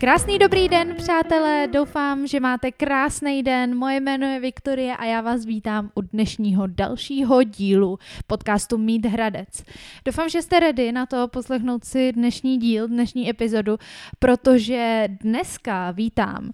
Krásný 0.00 0.38
dobrý 0.38 0.68
den, 0.68 0.94
přátelé, 0.96 1.66
doufám, 1.66 2.26
že 2.26 2.40
máte 2.40 2.72
krásný 2.72 3.42
den. 3.42 3.76
Moje 3.76 4.00
jméno 4.00 4.26
je 4.26 4.40
Viktorie 4.40 4.96
a 4.96 5.04
já 5.04 5.20
vás 5.20 5.44
vítám 5.44 5.90
u 5.94 6.00
dnešního 6.00 6.66
dalšího 6.66 7.42
dílu 7.42 7.98
podcastu 8.26 8.78
Mít 8.78 9.06
Hradec. 9.06 9.64
Doufám, 10.04 10.28
že 10.28 10.42
jste 10.42 10.60
ready 10.60 10.92
na 10.92 11.06
to 11.06 11.28
poslechnout 11.28 11.84
si 11.84 12.12
dnešní 12.12 12.58
díl, 12.58 12.88
dnešní 12.88 13.30
epizodu, 13.30 13.76
protože 14.18 15.08
dneska 15.22 15.90
vítám 15.90 16.44
uh, 16.44 16.50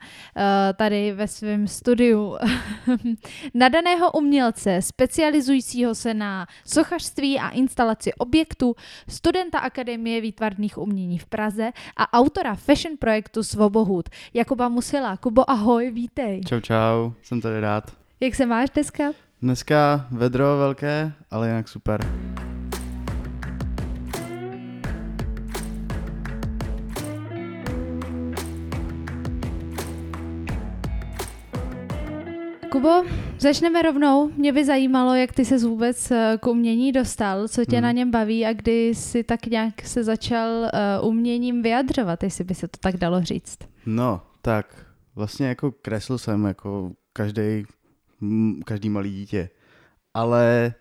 tady 0.77 1.12
ve 1.12 1.28
svém 1.28 1.69
studiu 1.69 2.37
nadaného 3.55 4.12
umělce, 4.12 4.83
specializujícího 4.83 5.95
se 5.95 6.15
na 6.15 6.47
sochařství 6.65 7.38
a 7.38 7.48
instalaci 7.48 8.15
objektů, 8.15 8.74
studenta 9.09 9.59
Akademie 9.59 10.20
výtvarných 10.20 10.78
umění 10.78 11.19
v 11.19 11.27
Praze 11.27 11.70
a 11.97 12.12
autora 12.12 12.55
fashion 12.55 12.97
projektu 12.98 13.35
Svobohud. 13.45 14.08
Jakuba 14.34 14.68
Musila. 14.68 15.16
Kubo, 15.16 15.50
ahoj, 15.50 15.90
vítej. 15.90 16.40
Čau, 16.45 16.60
čau, 16.60 17.12
jsem 17.22 17.40
tady 17.40 17.60
rád. 17.60 17.92
Jak 18.20 18.34
se 18.34 18.46
máš 18.46 18.70
dneska? 18.70 19.04
Dneska 19.42 20.06
vedro 20.10 20.56
velké, 20.59 21.12
ale 21.30 21.48
jinak 21.48 21.68
super. 21.68 22.00
Kubo, 32.73 33.04
začneme 33.38 33.82
rovnou. 33.82 34.30
Mě 34.36 34.52
by 34.52 34.64
zajímalo, 34.64 35.14
jak 35.14 35.32
ty 35.32 35.45
se 35.45 35.58
vůbec 35.58 36.10
eh, 36.10 36.38
k 36.40 36.46
umění 36.46 36.92
dostal, 36.92 37.48
co 37.48 37.64
tě 37.64 37.76
hmm. 37.76 37.82
na 37.82 37.92
něm 37.92 38.10
baví 38.10 38.46
a 38.46 38.52
kdy 38.52 38.95
si 38.95 39.24
tak 39.24 39.46
nějak 39.46 39.80
se 39.82 40.04
začal 40.04 40.48
uh, 41.01 41.09
uměním 41.09 41.62
vyjadřovat, 41.62 42.23
jestli 42.23 42.45
by 42.45 42.54
se 42.54 42.68
to 42.68 42.78
tak 42.80 42.96
dalo 42.96 43.23
říct. 43.23 43.59
No, 43.87 44.20
tak 44.43 44.87
vlastně 45.15 45.46
jako 45.46 45.73
kresl 45.73 46.18
jsem 46.18 46.45
jako 46.45 46.93
každý, 47.12 47.65
každý 48.65 48.88
malý 48.88 49.10
dítě, 49.10 49.48
ale 50.15 50.74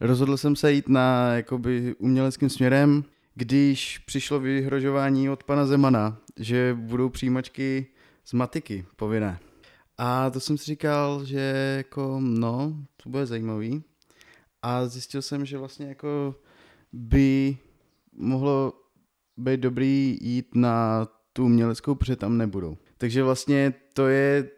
rozhodl 0.00 0.36
jsem 0.36 0.56
se 0.56 0.72
jít 0.72 0.88
na 0.88 1.34
jakoby 1.34 1.94
uměleckým 1.98 2.48
směrem, 2.48 3.04
když 3.34 3.98
přišlo 3.98 4.40
vyhrožování 4.40 5.30
od 5.30 5.44
pana 5.44 5.66
Zemana, 5.66 6.16
že 6.36 6.76
budou 6.80 7.08
přijímačky 7.08 7.86
z 8.24 8.32
matiky 8.32 8.84
povinné. 8.96 9.38
A 10.02 10.30
to 10.30 10.40
jsem 10.40 10.58
si 10.58 10.64
říkal, 10.64 11.24
že 11.24 11.74
jako, 11.76 12.18
no, 12.20 12.76
to 13.02 13.10
bude 13.10 13.26
zajímavý. 13.26 13.82
A 14.62 14.86
zjistil 14.86 15.22
jsem, 15.22 15.44
že 15.46 15.58
vlastně 15.58 15.86
jako 15.86 16.34
by 16.92 17.56
mohlo 18.12 18.72
být 19.36 19.60
dobrý 19.60 20.18
jít 20.20 20.54
na 20.54 21.06
tu 21.32 21.44
uměleckou, 21.44 21.94
protože 21.94 22.16
tam 22.16 22.38
nebudou. 22.38 22.76
Takže 22.98 23.22
vlastně 23.22 23.74
to 23.94 24.06
je 24.08 24.50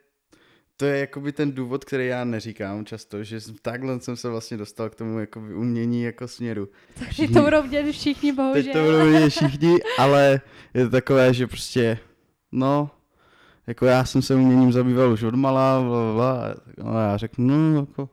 to 0.77 0.87
je 0.87 0.98
jakoby 0.98 1.33
ten 1.33 1.53
důvod, 1.53 1.85
který 1.85 2.07
já 2.07 2.25
neříkám 2.25 2.85
často, 2.85 3.25
že 3.25 3.41
takhle 3.63 4.01
jsem 4.01 4.17
se 4.17 4.29
vlastně 4.29 4.57
dostal 4.57 4.91
k 4.91 4.95
tomu 4.95 5.19
jako 5.19 5.41
umění 5.41 6.03
jako 6.03 6.29
směru. 6.29 6.69
Takže 6.98 7.29
to 7.29 7.43
budou 7.43 7.63
vidět 7.63 7.93
všichni, 7.93 8.33
bohužel. 8.33 8.63
Teď 8.63 8.73
to 8.73 8.85
budou 8.85 9.05
vidět 9.05 9.31
všichni, 9.31 9.79
ale 9.98 10.41
je 10.75 10.85
to 10.85 10.91
takové, 10.91 11.35
že 11.35 11.47
prostě, 11.47 11.98
no, 12.53 12.91
jako 13.73 13.87
já 13.87 14.05
jsem 14.05 14.23
se 14.23 14.34
uměním 14.34 14.73
zabýval 14.73 15.12
už 15.12 15.23
od 15.23 15.34
malá, 15.34 15.83
bla, 15.83 16.12
bla, 16.15 16.55
a 16.84 17.03
já 17.03 17.17
řeknu, 17.17 17.73
no, 17.73 17.81
jako, 17.81 18.09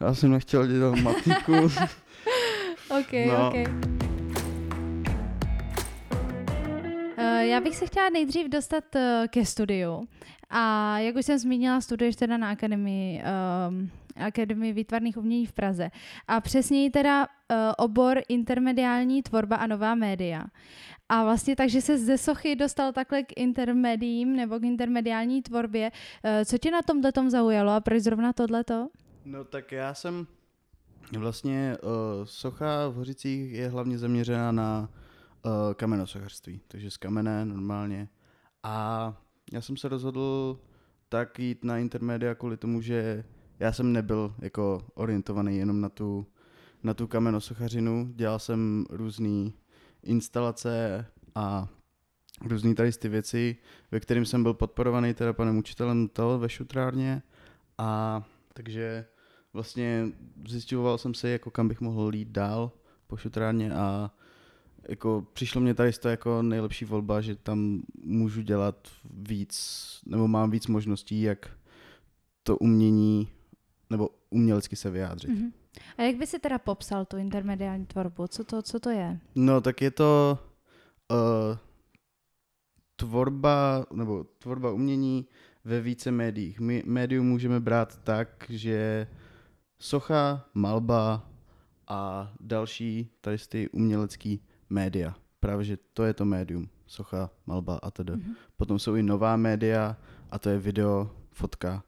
já 0.00 0.14
jsem 0.14 0.30
nechtěl 0.30 0.66
dělat 0.66 0.94
matiku. 0.94 1.54
ok, 3.00 3.12
no. 3.26 3.48
ok. 3.48 3.54
Uh, 7.18 7.40
já 7.40 7.60
bych 7.60 7.76
se 7.76 7.86
chtěla 7.86 8.08
nejdřív 8.10 8.48
dostat 8.48 8.84
uh, 8.94 9.00
ke 9.28 9.44
studiu. 9.44 10.08
A 10.50 10.98
jak 10.98 11.16
už 11.16 11.26
jsem 11.26 11.38
zmínila, 11.38 11.80
studuješ 11.80 12.16
teda 12.16 12.36
na 12.36 12.50
akademii, 12.50 13.22
um, 13.68 13.90
akademii 14.16 14.72
výtvarných 14.72 15.16
umění 15.16 15.46
v 15.46 15.52
Praze. 15.52 15.90
A 16.28 16.40
přesněji 16.40 16.90
teda 16.90 17.26
uh, 17.26 17.56
obor 17.78 18.20
intermediální 18.28 19.22
tvorba 19.22 19.56
a 19.56 19.66
nová 19.66 19.94
média. 19.94 20.44
A 21.08 21.24
vlastně 21.24 21.56
takže 21.56 21.80
se 21.80 21.98
ze 21.98 22.18
sochy 22.18 22.56
dostal 22.56 22.92
takhle 22.92 23.22
k 23.22 23.32
intermedím 23.36 24.36
nebo 24.36 24.58
k 24.58 24.64
intermediální 24.64 25.42
tvorbě. 25.42 25.90
Uh, 25.90 26.44
co 26.44 26.58
tě 26.58 26.70
na 26.70 26.82
tomhle 26.82 27.12
tom 27.12 27.30
zaujalo 27.30 27.72
a 27.72 27.80
proč 27.80 28.02
zrovna 28.02 28.32
tohleto? 28.32 28.88
No 29.24 29.44
tak 29.44 29.72
já 29.72 29.94
jsem 29.94 30.26
vlastně 31.18 31.76
uh, 31.82 31.90
socha 32.24 32.88
v 32.88 32.94
Hořicích 32.94 33.52
je 33.52 33.68
hlavně 33.68 33.98
zaměřená 33.98 34.52
na 34.52 34.88
uh, 35.44 35.74
kamenosochařství, 35.74 36.60
takže 36.68 36.90
z 36.90 36.96
kamene 36.96 37.44
normálně. 37.44 38.08
A 38.62 39.14
já 39.52 39.60
jsem 39.60 39.76
se 39.76 39.88
rozhodl 39.88 40.58
tak 41.08 41.38
jít 41.38 41.64
na 41.64 41.78
intermedia 41.78 42.34
kvůli 42.34 42.56
tomu, 42.56 42.80
že 42.80 43.24
já 43.60 43.72
jsem 43.72 43.92
nebyl 43.92 44.34
jako 44.38 44.82
orientovaný 44.94 45.58
jenom 45.58 45.80
na 45.80 45.88
tu, 45.88 46.26
na 46.82 46.94
tu 46.94 47.06
kamenosochařinu, 47.06 48.12
dělal 48.14 48.38
jsem 48.38 48.84
různé 48.90 49.50
instalace 50.02 51.06
a 51.34 51.68
různé 52.44 52.74
tady 52.74 52.92
ty 52.92 53.08
věci, 53.08 53.56
ve 53.90 54.00
kterým 54.00 54.24
jsem 54.24 54.42
byl 54.42 54.54
podporovaný 54.54 55.14
teda 55.14 55.32
panem 55.32 55.58
učitelem 55.58 56.08
to 56.08 56.38
ve 56.38 56.48
šutrárně. 56.48 57.22
A 57.78 58.22
takže 58.52 59.06
vlastně 59.52 60.06
zjišťoval 60.48 60.98
jsem 60.98 61.14
se, 61.14 61.28
jako 61.28 61.50
kam 61.50 61.68
bych 61.68 61.80
mohl 61.80 62.14
jít 62.14 62.28
dál 62.28 62.72
po 63.06 63.16
šutrárně 63.16 63.74
a 63.74 64.10
jako 64.88 65.26
přišlo 65.32 65.60
mě 65.60 65.74
tady 65.74 65.92
to 65.92 66.08
jako 66.08 66.42
nejlepší 66.42 66.84
volba, 66.84 67.20
že 67.20 67.36
tam 67.36 67.82
můžu 68.04 68.42
dělat 68.42 68.88
víc, 69.10 70.00
nebo 70.06 70.28
mám 70.28 70.50
víc 70.50 70.66
možností, 70.66 71.22
jak 71.22 71.50
to 72.42 72.56
umění, 72.56 73.28
nebo 73.90 74.08
umělecky 74.30 74.76
se 74.76 74.90
vyjádřit. 74.90 75.30
Mm-hmm. 75.30 75.52
A 75.98 76.02
jak 76.02 76.16
by 76.16 76.26
si 76.26 76.38
teda 76.38 76.58
popsal 76.58 77.04
tu 77.04 77.16
intermediální 77.16 77.86
tvorbu? 77.86 78.26
Co 78.26 78.44
to, 78.44 78.62
co 78.62 78.80
to 78.80 78.90
je? 78.90 79.18
No, 79.34 79.60
tak 79.60 79.82
je 79.82 79.90
to 79.90 80.38
uh, 81.10 81.58
tvorba, 82.96 83.86
nebo 83.92 84.24
tvorba 84.24 84.72
umění 84.72 85.26
ve 85.64 85.80
více 85.80 86.10
médiích. 86.10 86.60
My 86.60 86.82
médium 86.86 87.26
můžeme 87.26 87.60
brát 87.60 87.98
tak, 88.04 88.46
že 88.48 89.06
socha, 89.78 90.48
malba 90.54 91.30
a 91.88 92.32
další 92.40 93.10
tady 93.20 93.36
ty 93.48 93.68
umělecký 93.68 94.42
média. 94.70 95.14
Právě, 95.40 95.64
že 95.64 95.78
to 95.94 96.04
je 96.04 96.14
to 96.14 96.24
médium. 96.24 96.68
Socha, 96.86 97.30
malba 97.46 97.78
a 97.82 97.90
tedy. 97.90 98.12
Mm-hmm. 98.12 98.34
Potom 98.56 98.78
jsou 98.78 98.94
i 98.94 99.02
nová 99.02 99.36
média 99.36 99.96
a 100.30 100.38
to 100.38 100.48
je 100.48 100.58
video, 100.58 101.10
fotka 101.30 101.82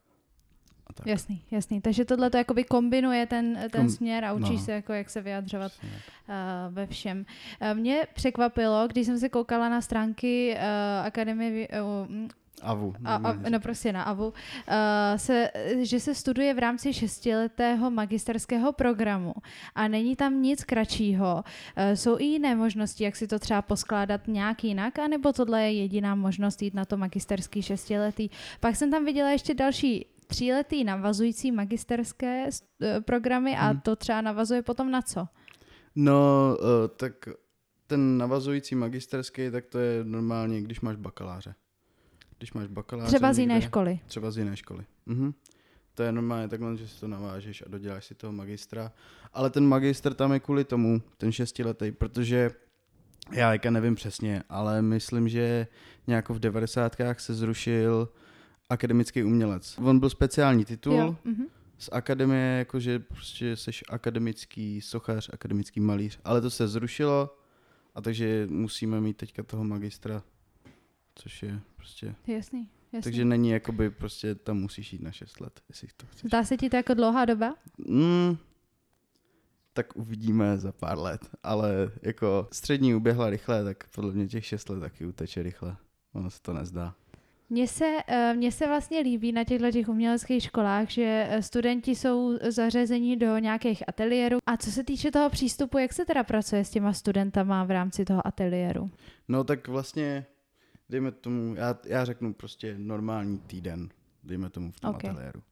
a 0.92 0.94
tak. 0.94 1.06
Jasný, 1.06 1.42
jasný. 1.50 1.80
Takže 1.80 2.04
tohle 2.04 2.30
to 2.30 2.36
jakoby 2.36 2.64
kombinuje 2.64 3.26
ten, 3.26 3.58
ten 3.70 3.80
Kom, 3.80 3.88
směr 3.88 4.24
a 4.24 4.32
učíš 4.32 4.60
no. 4.60 4.64
se, 4.64 4.72
jako 4.72 4.92
jak 4.92 5.10
se 5.10 5.20
vyjadřovat 5.20 5.72
uh, 5.82 6.74
ve 6.74 6.86
všem. 6.86 7.24
Uh, 7.62 7.78
mě 7.78 8.06
překvapilo, 8.14 8.88
když 8.88 9.06
jsem 9.06 9.18
se 9.18 9.28
koukala 9.28 9.68
na 9.68 9.80
stránky 9.80 10.56
uh, 10.56 11.06
Akademie 11.06 11.68
uh, 11.68 12.28
AVU. 12.62 12.94
A, 13.04 13.14
a, 13.14 13.32
no 13.50 13.60
prostě 13.60 13.92
na 13.92 14.02
AVU. 14.02 14.26
Uh, 14.26 14.32
se, 15.16 15.50
že 15.80 16.00
se 16.00 16.14
studuje 16.14 16.54
v 16.54 16.58
rámci 16.58 16.92
šestiletého 16.92 17.90
magisterského 17.90 18.72
programu 18.72 19.34
a 19.74 19.88
není 19.88 20.16
tam 20.16 20.42
nic 20.42 20.64
kratšího. 20.64 21.44
Uh, 21.44 21.94
jsou 21.94 22.18
i 22.18 22.24
jiné 22.24 22.54
možnosti, 22.54 23.04
jak 23.04 23.16
si 23.16 23.26
to 23.26 23.38
třeba 23.38 23.62
poskládat 23.62 24.20
nějak 24.28 24.64
jinak, 24.64 24.98
anebo 24.98 25.32
tohle 25.32 25.62
je 25.62 25.72
jediná 25.72 26.14
možnost 26.14 26.62
jít 26.62 26.74
na 26.74 26.84
to 26.84 26.96
magisterský 26.96 27.62
šestiletý. 27.62 28.28
Pak 28.60 28.76
jsem 28.76 28.90
tam 28.90 29.04
viděla 29.04 29.30
ještě 29.30 29.54
další 29.54 30.06
tříletý 30.34 30.84
navazující 30.84 31.52
magisterské 31.52 32.48
uh, 32.48 33.00
programy 33.00 33.56
a 33.56 33.66
hmm. 33.66 33.80
to 33.80 33.96
třeba 33.96 34.20
navazuje 34.20 34.62
potom 34.62 34.90
na 34.90 35.02
co? 35.02 35.26
No, 35.96 36.56
uh, 36.60 36.66
tak 36.96 37.28
ten 37.86 38.18
navazující 38.18 38.74
magisterský, 38.74 39.50
tak 39.50 39.66
to 39.66 39.78
je 39.78 40.04
normálně, 40.04 40.60
když 40.60 40.80
máš 40.80 40.96
bakaláře 40.96 41.54
když 42.42 42.52
máš 42.52 42.66
bakaláře. 42.66 43.06
Třeba 43.06 43.32
z 43.32 43.38
jiné 43.38 43.54
někde, 43.54 43.66
školy. 43.66 44.00
Třeba 44.06 44.30
z 44.30 44.38
jiné 44.38 44.56
školy. 44.56 44.84
Mhm. 45.06 45.34
To 45.94 46.02
je 46.02 46.12
normálně 46.12 46.48
takhle, 46.48 46.76
že 46.76 46.88
si 46.88 47.00
to 47.00 47.08
navážeš 47.08 47.62
a 47.66 47.68
doděláš 47.68 48.04
si 48.04 48.14
toho 48.14 48.32
magistra. 48.32 48.92
Ale 49.32 49.50
ten 49.50 49.66
magister 49.66 50.14
tam 50.14 50.32
je 50.32 50.40
kvůli 50.40 50.64
tomu, 50.64 51.02
ten 51.16 51.32
šestiletý, 51.32 51.92
protože 51.92 52.50
já 53.32 53.50
teďka 53.50 53.70
nevím 53.70 53.94
přesně, 53.94 54.42
ale 54.48 54.82
myslím, 54.82 55.28
že 55.28 55.66
nějak 56.06 56.28
v 56.28 56.38
devadesátkách 56.38 57.20
se 57.20 57.34
zrušil 57.34 58.08
akademický 58.70 59.22
umělec. 59.22 59.78
On 59.78 59.98
byl 59.98 60.10
speciální 60.10 60.64
titul 60.64 60.94
jo. 60.94 61.16
Mhm. 61.24 61.44
z 61.78 61.88
akademie, 61.92 62.58
jakože 62.58 62.98
prostě 62.98 63.56
jsi 63.56 63.70
akademický 63.88 64.80
sochař, 64.80 65.30
akademický 65.32 65.80
malíř, 65.80 66.18
ale 66.24 66.40
to 66.40 66.50
se 66.50 66.68
zrušilo 66.68 67.38
a 67.94 68.00
takže 68.00 68.46
musíme 68.50 69.00
mít 69.00 69.16
teďka 69.16 69.42
toho 69.42 69.64
magistra 69.64 70.22
což 71.14 71.42
je 71.42 71.60
prostě... 71.76 72.14
Jasný, 72.26 72.68
jasný. 72.92 73.02
Takže 73.02 73.24
není 73.24 73.50
jakoby 73.50 73.90
prostě 73.90 74.34
tam 74.34 74.58
musíš 74.58 74.92
jít 74.92 75.02
na 75.02 75.12
6 75.12 75.40
let, 75.40 75.60
jestli 75.68 75.88
to 75.96 76.06
chceš. 76.06 76.30
Dá 76.30 76.44
se 76.44 76.56
ti 76.56 76.70
to 76.70 76.76
jako 76.76 76.94
dlouhá 76.94 77.24
doba? 77.24 77.54
Mm, 77.78 78.36
tak 79.72 79.96
uvidíme 79.96 80.58
za 80.58 80.72
pár 80.72 80.98
let, 80.98 81.30
ale 81.42 81.92
jako 82.02 82.48
střední 82.52 82.94
uběhla 82.94 83.30
rychle, 83.30 83.64
tak 83.64 83.88
podle 83.94 84.12
mě 84.12 84.28
těch 84.28 84.46
6 84.46 84.68
let 84.68 84.80
taky 84.80 85.06
uteče 85.06 85.42
rychle. 85.42 85.76
ono 86.12 86.30
se 86.30 86.42
to 86.42 86.52
nezdá. 86.52 86.94
Mně 87.52 87.68
se, 87.68 87.96
eh, 88.06 88.34
mně 88.34 88.52
se 88.52 88.66
vlastně 88.66 89.00
líbí 89.00 89.32
na 89.32 89.44
těchto 89.44 89.70
těch 89.70 89.88
uměleckých 89.88 90.42
školách, 90.42 90.90
že 90.90 91.26
eh, 91.30 91.42
studenti 91.42 91.94
jsou 91.94 92.38
zařazeni 92.48 93.16
do 93.16 93.38
nějakých 93.38 93.88
ateliérů. 93.88 94.38
A 94.46 94.56
co 94.56 94.72
se 94.72 94.84
týče 94.84 95.10
toho 95.10 95.30
přístupu, 95.30 95.78
jak 95.78 95.92
se 95.92 96.04
teda 96.04 96.24
pracuje 96.24 96.64
s 96.64 96.70
těma 96.70 96.92
studentama 96.92 97.64
v 97.64 97.70
rámci 97.70 98.04
toho 98.04 98.26
ateliéru? 98.26 98.90
No 99.28 99.44
tak 99.44 99.68
vlastně, 99.68 100.26
dejme 100.88 101.12
tomu, 101.12 101.54
já, 101.54 101.78
já 101.86 102.04
řeknu 102.04 102.34
prostě 102.34 102.74
normální 102.78 103.38
týden, 103.38 103.88
dejme 104.24 104.50
tomu 104.50 104.72
v 104.72 104.80
tom 104.80 104.90
Okay. 104.90 105.10
ateliéru. 105.10 105.42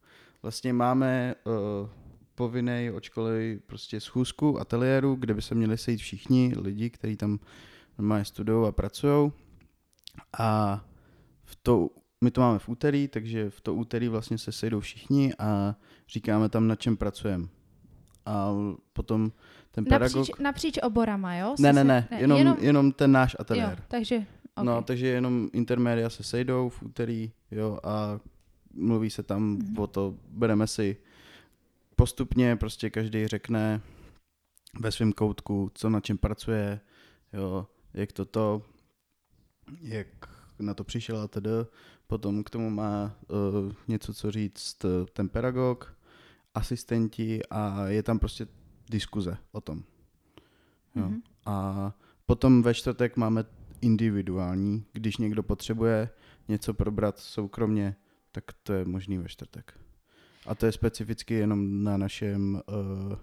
Vlastně 0.42 0.72
máme 0.72 1.34
uh, 1.44 1.52
povinný 2.34 2.90
od 2.94 3.04
školy 3.04 3.60
prostě 3.66 4.00
schůzku 4.00 4.60
ateliéru, 4.60 5.14
kde 5.14 5.34
by 5.34 5.42
se 5.42 5.54
měli 5.54 5.78
sejít 5.78 6.00
všichni 6.00 6.52
lidi, 6.60 6.90
kteří 6.90 7.16
tam 7.16 7.38
normálně 7.98 8.24
studují 8.24 8.68
a 8.68 8.72
pracují. 8.72 9.32
A 10.38 10.80
v 11.50 11.56
to, 11.62 11.88
my 12.20 12.30
to 12.30 12.40
máme 12.40 12.58
v 12.58 12.68
úterý, 12.68 13.08
takže 13.08 13.50
v 13.50 13.60
to 13.60 13.74
úterý 13.74 14.08
vlastně 14.08 14.38
se 14.38 14.52
sejdou 14.52 14.80
všichni 14.80 15.34
a 15.38 15.74
říkáme 16.08 16.48
tam, 16.48 16.68
na 16.68 16.76
čem 16.76 16.96
pracujeme. 16.96 17.46
A 18.26 18.50
potom 18.92 19.32
ten 19.70 19.84
pedagog... 19.84 20.16
Napříč, 20.16 20.36
napříč 20.38 20.78
oborama, 20.82 21.36
jo? 21.36 21.54
Ne, 21.58 21.72
ne, 21.72 21.80
se- 21.80 21.84
ne, 21.84 22.08
jenom, 22.18 22.38
jenom, 22.38 22.56
jenom 22.60 22.92
ten 22.92 23.12
náš 23.12 23.32
jo, 23.32 23.36
ateliér. 23.40 23.82
takže, 23.88 24.16
okay. 24.54 24.64
No, 24.64 24.82
takže 24.82 25.06
jenom 25.06 25.48
intermédia 25.52 26.10
se 26.10 26.22
sejdou 26.22 26.68
v 26.68 26.82
úterý, 26.82 27.32
jo, 27.50 27.78
a 27.84 28.20
mluví 28.74 29.10
se 29.10 29.22
tam 29.22 29.42
Mhm. 29.42 29.78
o 29.78 29.86
to, 29.86 30.14
bereme 30.28 30.66
si 30.66 30.96
postupně, 31.96 32.56
prostě 32.56 32.90
každý 32.90 33.26
řekne 33.26 33.80
ve 34.80 34.92
svém 34.92 35.12
koutku, 35.12 35.70
co 35.74 35.90
na 35.90 36.00
čem 36.00 36.18
pracuje, 36.18 36.80
jo, 37.32 37.66
jak 37.94 38.12
to 38.12 38.24
to, 38.24 38.62
jak 39.80 40.06
na 40.60 40.74
to 40.74 40.84
přišel 40.84 41.20
a 41.20 41.28
tedy. 41.28 41.50
Potom 42.06 42.44
k 42.44 42.50
tomu 42.50 42.70
má 42.70 43.16
uh, 43.28 43.72
něco 43.88 44.14
co 44.14 44.30
říct 44.30 44.84
eh, 44.84 44.88
ten 45.12 45.28
pedagog, 45.28 45.96
asistenti 46.54 47.40
a 47.50 47.86
je 47.86 48.02
tam 48.02 48.18
prostě 48.18 48.46
diskuze 48.90 49.36
o 49.52 49.60
tom. 49.60 49.82
Jo. 50.94 51.04
Mhm. 51.04 51.22
A 51.46 51.92
potom 52.26 52.62
ve 52.62 52.74
čtvrtek 52.74 53.16
máme 53.16 53.44
individuální, 53.80 54.84
když 54.92 55.16
někdo 55.16 55.42
potřebuje 55.42 56.10
něco 56.48 56.74
probrat 56.74 57.18
soukromně, 57.18 57.96
tak 58.32 58.44
to 58.62 58.72
je 58.72 58.84
možný 58.84 59.18
ve 59.18 59.28
čtvrtek. 59.28 59.74
A 60.46 60.54
to 60.54 60.66
je 60.66 60.72
specificky 60.72 61.34
jenom 61.34 61.84
na 61.84 61.96
našem, 61.96 62.62
uh, 63.08 63.16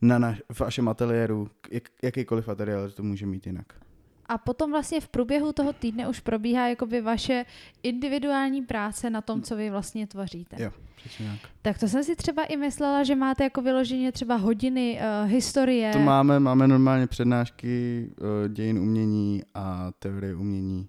na 0.00 0.18
naš, 0.18 0.42
v 0.52 0.60
vašem 0.60 0.88
ateliéru, 0.88 1.50
jak, 1.70 1.88
jakýkoliv 2.02 2.48
ateliér 2.48 2.92
to 2.92 3.02
může 3.02 3.26
mít 3.26 3.46
jinak. 3.46 3.84
A 4.26 4.38
potom 4.38 4.70
vlastně 4.70 5.00
v 5.00 5.08
průběhu 5.08 5.52
toho 5.52 5.72
týdne 5.72 6.08
už 6.08 6.20
probíhá 6.20 6.68
jakoby 6.68 7.00
vaše 7.00 7.44
individuální 7.82 8.62
práce 8.62 9.10
na 9.10 9.20
tom, 9.20 9.42
co 9.42 9.56
vy 9.56 9.70
vlastně 9.70 10.06
tvoříte. 10.06 10.56
Jo, 10.62 10.70
přesně 10.96 11.26
tak. 11.42 11.50
Tak 11.62 11.78
to 11.78 11.88
jsem 11.88 12.04
si 12.04 12.16
třeba 12.16 12.44
i 12.44 12.56
myslela, 12.56 13.02
že 13.02 13.14
máte 13.14 13.44
jako 13.44 13.62
vyloženě 13.62 14.12
třeba 14.12 14.36
hodiny 14.36 15.00
uh, 15.24 15.30
historie. 15.30 15.92
To 15.92 15.98
máme, 15.98 16.40
máme 16.40 16.68
normálně 16.68 17.06
přednášky 17.06 18.06
uh, 18.20 18.54
dějin 18.54 18.78
umění 18.78 19.42
a 19.54 19.92
teorie 19.98 20.34
umění, 20.34 20.88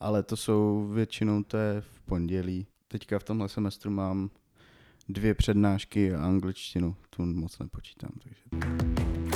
ale 0.00 0.22
to 0.22 0.36
jsou 0.36 0.88
většinou 0.92 1.42
to 1.42 1.56
je 1.56 1.80
v 1.80 2.00
pondělí. 2.00 2.66
Teďka 2.88 3.18
v 3.18 3.24
tomhle 3.24 3.48
semestru 3.48 3.90
mám 3.90 4.30
dvě 5.08 5.34
přednášky 5.34 6.14
a 6.14 6.24
angličtinu, 6.24 6.96
tu 7.10 7.24
moc 7.24 7.58
nepočítám. 7.58 8.10
Takže. 8.22 9.29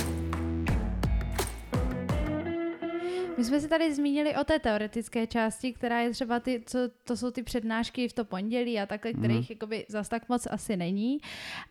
My 3.37 3.43
jsme 3.43 3.59
se 3.59 3.67
tady 3.67 3.93
zmínili 3.93 4.35
o 4.35 4.43
té 4.43 4.59
teoretické 4.59 5.27
části, 5.27 5.73
která 5.73 5.99
je 5.99 6.11
třeba 6.11 6.39
ty, 6.39 6.63
co, 6.65 6.79
to 7.03 7.17
jsou 7.17 7.31
ty 7.31 7.43
přednášky 7.43 8.07
v 8.07 8.13
to 8.13 8.25
pondělí 8.25 8.79
a 8.79 8.85
takhle, 8.85 9.13
kterých 9.13 9.37
Mhm. 9.37 9.45
jakoby 9.49 9.85
zas 9.89 10.09
tak 10.09 10.29
moc 10.29 10.47
asi 10.51 10.77
není. 10.77 11.17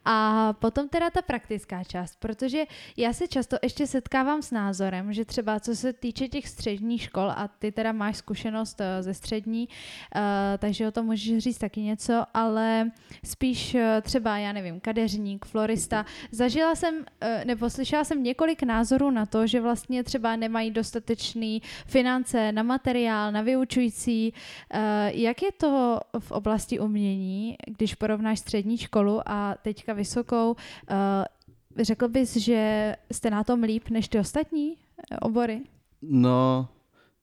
A 0.05 0.53
potom 0.53 0.89
teda 0.89 1.11
ta 1.11 1.23
praktická 1.23 1.85
část, 1.85 2.17
protože 2.21 2.65
já 2.97 3.13
se 3.13 3.29
často 3.29 3.57
ještě 3.63 3.87
setkávám 3.87 4.43
s 4.43 4.51
názorem, 4.51 5.13
že 5.13 5.25
třeba 5.25 5.61
co 5.61 5.77
se 5.77 5.93
týče 5.93 6.29
těch 6.29 6.49
středních 6.49 7.03
škol 7.03 7.31
a 7.31 7.49
ty 7.59 7.73
teda 7.73 7.93
máš 7.93 8.17
zkušenost 8.17 8.81
eh, 8.81 9.03
ze 9.03 9.15
střední, 9.15 9.69
eh, 10.15 10.21
takže 10.59 10.89
o 10.89 10.91
tom 10.91 11.07
můžeš 11.07 11.39
říct 11.39 11.59
taky 11.59 11.81
něco, 11.81 12.25
ale 12.35 12.91
spíš 13.25 13.75
eh, 13.75 14.01
třeba, 14.03 14.39
já 14.39 14.53
nevím, 14.53 14.81
kadeřník, 14.81 15.45
florista. 15.45 16.07
Zažila 16.31 16.75
jsem, 16.75 17.05
eh, 17.21 17.43
nebo 17.47 17.71
slyšela 17.71 18.05
jsem 18.05 18.23
několik 18.23 18.63
názorů 18.63 19.11
na 19.11 19.27
to, 19.27 19.47
že 19.47 19.61
vlastně 19.61 20.05
třeba 20.05 20.37
nemají 20.37 20.71
dostatečný 20.71 21.54
finance 21.87 22.53
na 22.53 22.63
materiál, 22.63 23.33
na 23.33 23.43
vyučující. 23.43 24.33
Eh, 24.71 25.11
Jak 25.15 25.43
je 25.43 25.53
to 25.53 26.01
v 26.19 26.31
oblasti 26.31 26.81
umění, 26.81 27.57
když 27.67 27.95
porovnáš 27.95 28.39
střední 28.39 28.79
školu 28.79 29.21
a 29.27 29.55
teďka 29.63 29.93
vysokou? 29.93 30.57
Eh, 30.91 31.85
Řekl 31.85 32.09
bys, 32.09 32.37
že 32.37 32.95
jste 33.13 33.31
na 33.31 33.45
tom 33.45 33.63
líp 33.63 33.89
než 33.91 34.09
ty 34.09 34.19
ostatní 34.19 34.77
eh, 35.13 35.17
obory? 35.19 35.61
No, 36.03 36.69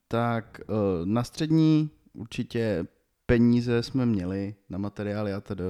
tak 0.08 0.62
na 1.06 1.24
střední 1.24 1.90
určitě 2.14 2.86
peníze 3.26 3.84
jsme 3.84 4.06
měli 4.06 4.56
na 4.70 4.78
materiály 4.78 5.34
a 5.34 5.42
tedy, 5.42 5.64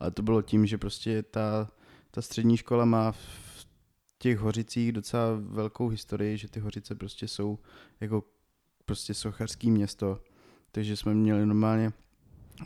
ale 0.00 0.10
to 0.10 0.22
bylo 0.22 0.42
tím, 0.42 0.66
že 0.66 0.78
prostě 0.78 1.22
ta, 1.22 1.68
ta 2.10 2.22
střední 2.22 2.56
škola 2.56 2.84
má 2.84 3.12
těch 4.18 4.38
hořicích 4.38 4.92
docela 4.92 5.26
velkou 5.40 5.88
historii, 5.88 6.36
že 6.36 6.48
ty 6.48 6.60
hořice 6.60 6.94
prostě 6.94 7.28
jsou 7.28 7.58
jako 8.00 8.24
prostě 8.84 9.14
sochařský 9.14 9.70
město, 9.70 10.20
takže 10.72 10.96
jsme 10.96 11.14
měli 11.14 11.46
normálně 11.46 11.92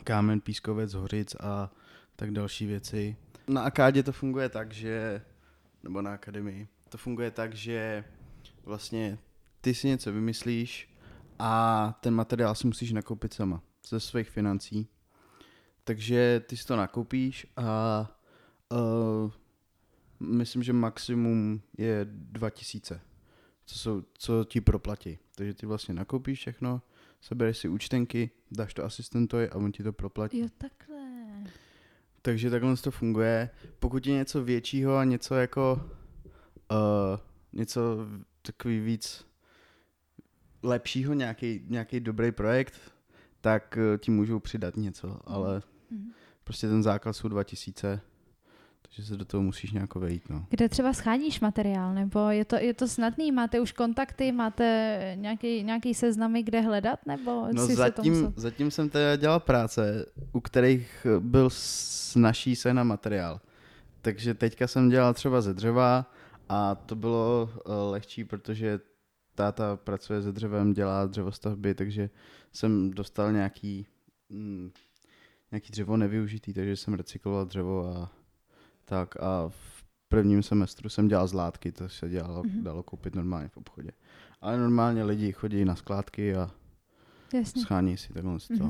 kámen, 0.03 0.41
pískovec, 0.41 0.93
hořic 0.93 1.35
a 1.39 1.71
tak 2.15 2.31
další 2.31 2.65
věci. 2.65 3.15
Na 3.47 3.61
akádě 3.61 4.03
to 4.03 4.11
funguje 4.11 4.49
tak, 4.49 4.73
že, 4.73 5.21
nebo 5.83 6.01
na 6.01 6.13
akademii, 6.13 6.67
to 6.89 6.97
funguje 6.97 7.31
tak, 7.31 7.53
že 7.53 8.03
vlastně 8.63 9.17
ty 9.61 9.73
si 9.73 9.87
něco 9.87 10.11
vymyslíš 10.11 10.95
a 11.39 11.93
ten 12.01 12.13
materiál 12.13 12.55
si 12.55 12.67
musíš 12.67 12.91
nakoupit 12.91 13.33
sama 13.33 13.61
ze 13.87 13.99
svých 13.99 14.29
financí. 14.29 14.87
Takže 15.83 16.41
ty 16.47 16.57
si 16.57 16.65
to 16.65 16.75
nakoupíš 16.75 17.47
a 17.57 18.07
uh, 18.71 19.31
myslím, 20.23 20.63
že 20.63 20.73
maximum 20.73 21.61
je 21.77 21.99
2000, 22.09 23.01
co, 23.65 23.79
jsou, 23.79 24.03
co 24.13 24.43
ti 24.43 24.61
proplatí. 24.61 25.19
Takže 25.35 25.53
ty 25.53 25.65
vlastně 25.65 25.93
nakoupíš 25.93 26.39
všechno, 26.39 26.81
sebereš 27.21 27.57
si 27.57 27.67
účtenky, 27.69 28.29
dáš 28.51 28.73
to 28.73 28.83
asistentovi 28.85 29.49
a 29.49 29.55
on 29.55 29.71
ti 29.71 29.83
to 29.83 29.93
proplatí. 29.93 30.39
Jo, 30.39 30.47
takhle. 30.57 31.03
Takže 32.21 32.49
takhle 32.49 32.77
to 32.77 32.91
funguje. 32.91 33.49
Pokud 33.79 34.07
je 34.07 34.13
něco 34.13 34.43
většího 34.43 34.97
a 34.97 35.03
něco 35.03 35.35
jako 35.35 35.89
uh, 36.71 36.77
něco 37.53 37.97
takový 38.41 38.79
víc 38.79 39.25
lepšího, 40.63 41.13
nějaký, 41.13 41.61
nějaký 41.67 41.99
dobrý 41.99 42.31
projekt, 42.31 42.73
tak 43.41 43.77
uh, 43.77 43.97
ti 43.97 44.11
můžou 44.11 44.39
přidat 44.39 44.77
něco, 44.77 45.19
ale 45.25 45.61
Mhm. 45.91 46.11
prostě 46.43 46.67
ten 46.67 46.83
základ 46.83 47.13
jsou 47.13 47.27
2000, 47.27 48.01
takže 48.95 49.09
se 49.09 49.17
do 49.17 49.25
toho 49.25 49.43
musíš 49.43 49.71
nějak 49.71 49.95
vejít, 49.95 50.29
no. 50.29 50.45
Kde 50.49 50.69
třeba 50.69 50.93
scháníš 50.93 51.39
materiál, 51.39 51.93
nebo 51.93 52.29
je 52.29 52.45
to, 52.45 52.55
je 52.55 52.73
to 52.73 52.87
snadný? 52.87 53.31
Máte 53.31 53.59
už 53.59 53.71
kontakty, 53.71 54.31
máte 54.31 55.13
nějaký, 55.19 55.63
nějaký 55.63 55.93
seznamy, 55.93 56.43
kde 56.43 56.61
hledat, 56.61 56.99
nebo 57.05 57.47
No 57.53 57.61
si 57.61 57.67
se 57.67 57.75
to 57.75 57.81
zatím, 57.81 58.13
musel... 58.13 58.33
zatím 58.35 58.71
jsem 58.71 58.89
teda 58.89 59.15
dělal 59.15 59.39
práce, 59.39 60.05
u 60.33 60.39
kterých 60.39 61.07
byl 61.19 61.49
snažší 61.49 62.55
se 62.55 62.73
na 62.73 62.83
materiál. 62.83 63.41
Takže 64.01 64.33
teďka 64.33 64.67
jsem 64.67 64.89
dělal 64.89 65.13
třeba 65.13 65.41
ze 65.41 65.53
dřeva 65.53 66.11
a 66.49 66.75
to 66.75 66.95
bylo 66.95 67.49
uh, 67.53 67.73
lehčí, 67.91 68.23
protože 68.23 68.79
táta 69.35 69.75
pracuje 69.75 70.21
se 70.21 70.31
dřevem, 70.31 70.73
dělá 70.73 71.05
dřevostavby, 71.05 71.75
takže 71.75 72.09
jsem 72.51 72.91
dostal 72.91 73.31
nějaký, 73.31 73.87
mm, 74.29 74.71
nějaký 75.51 75.71
dřevo 75.71 75.97
nevyužitý, 75.97 76.53
takže 76.53 76.75
jsem 76.75 76.93
recykloval 76.93 77.45
dřevo 77.45 77.87
a 77.87 78.22
tak 78.85 79.15
a 79.23 79.49
v 79.49 79.83
prvním 80.07 80.43
semestru 80.43 80.89
jsem 80.89 81.07
dělal 81.07 81.27
zlátky, 81.27 81.71
to 81.71 81.89
se 81.89 82.09
dělalo, 82.09 82.43
Mhm. 82.43 82.63
dalo 82.63 82.83
koupit 82.83 83.15
normálně 83.15 83.49
v 83.49 83.57
obchodě. 83.57 83.91
Ale 84.41 84.57
normálně 84.57 85.03
lidi 85.03 85.31
chodí 85.31 85.65
na 85.65 85.75
skládky 85.75 86.35
a 86.35 86.51
Jasně. 87.33 87.61
schání 87.61 87.97
si 87.97 88.13
takhle 88.13 88.37
to. 88.57 88.63
Mhm. 88.63 88.67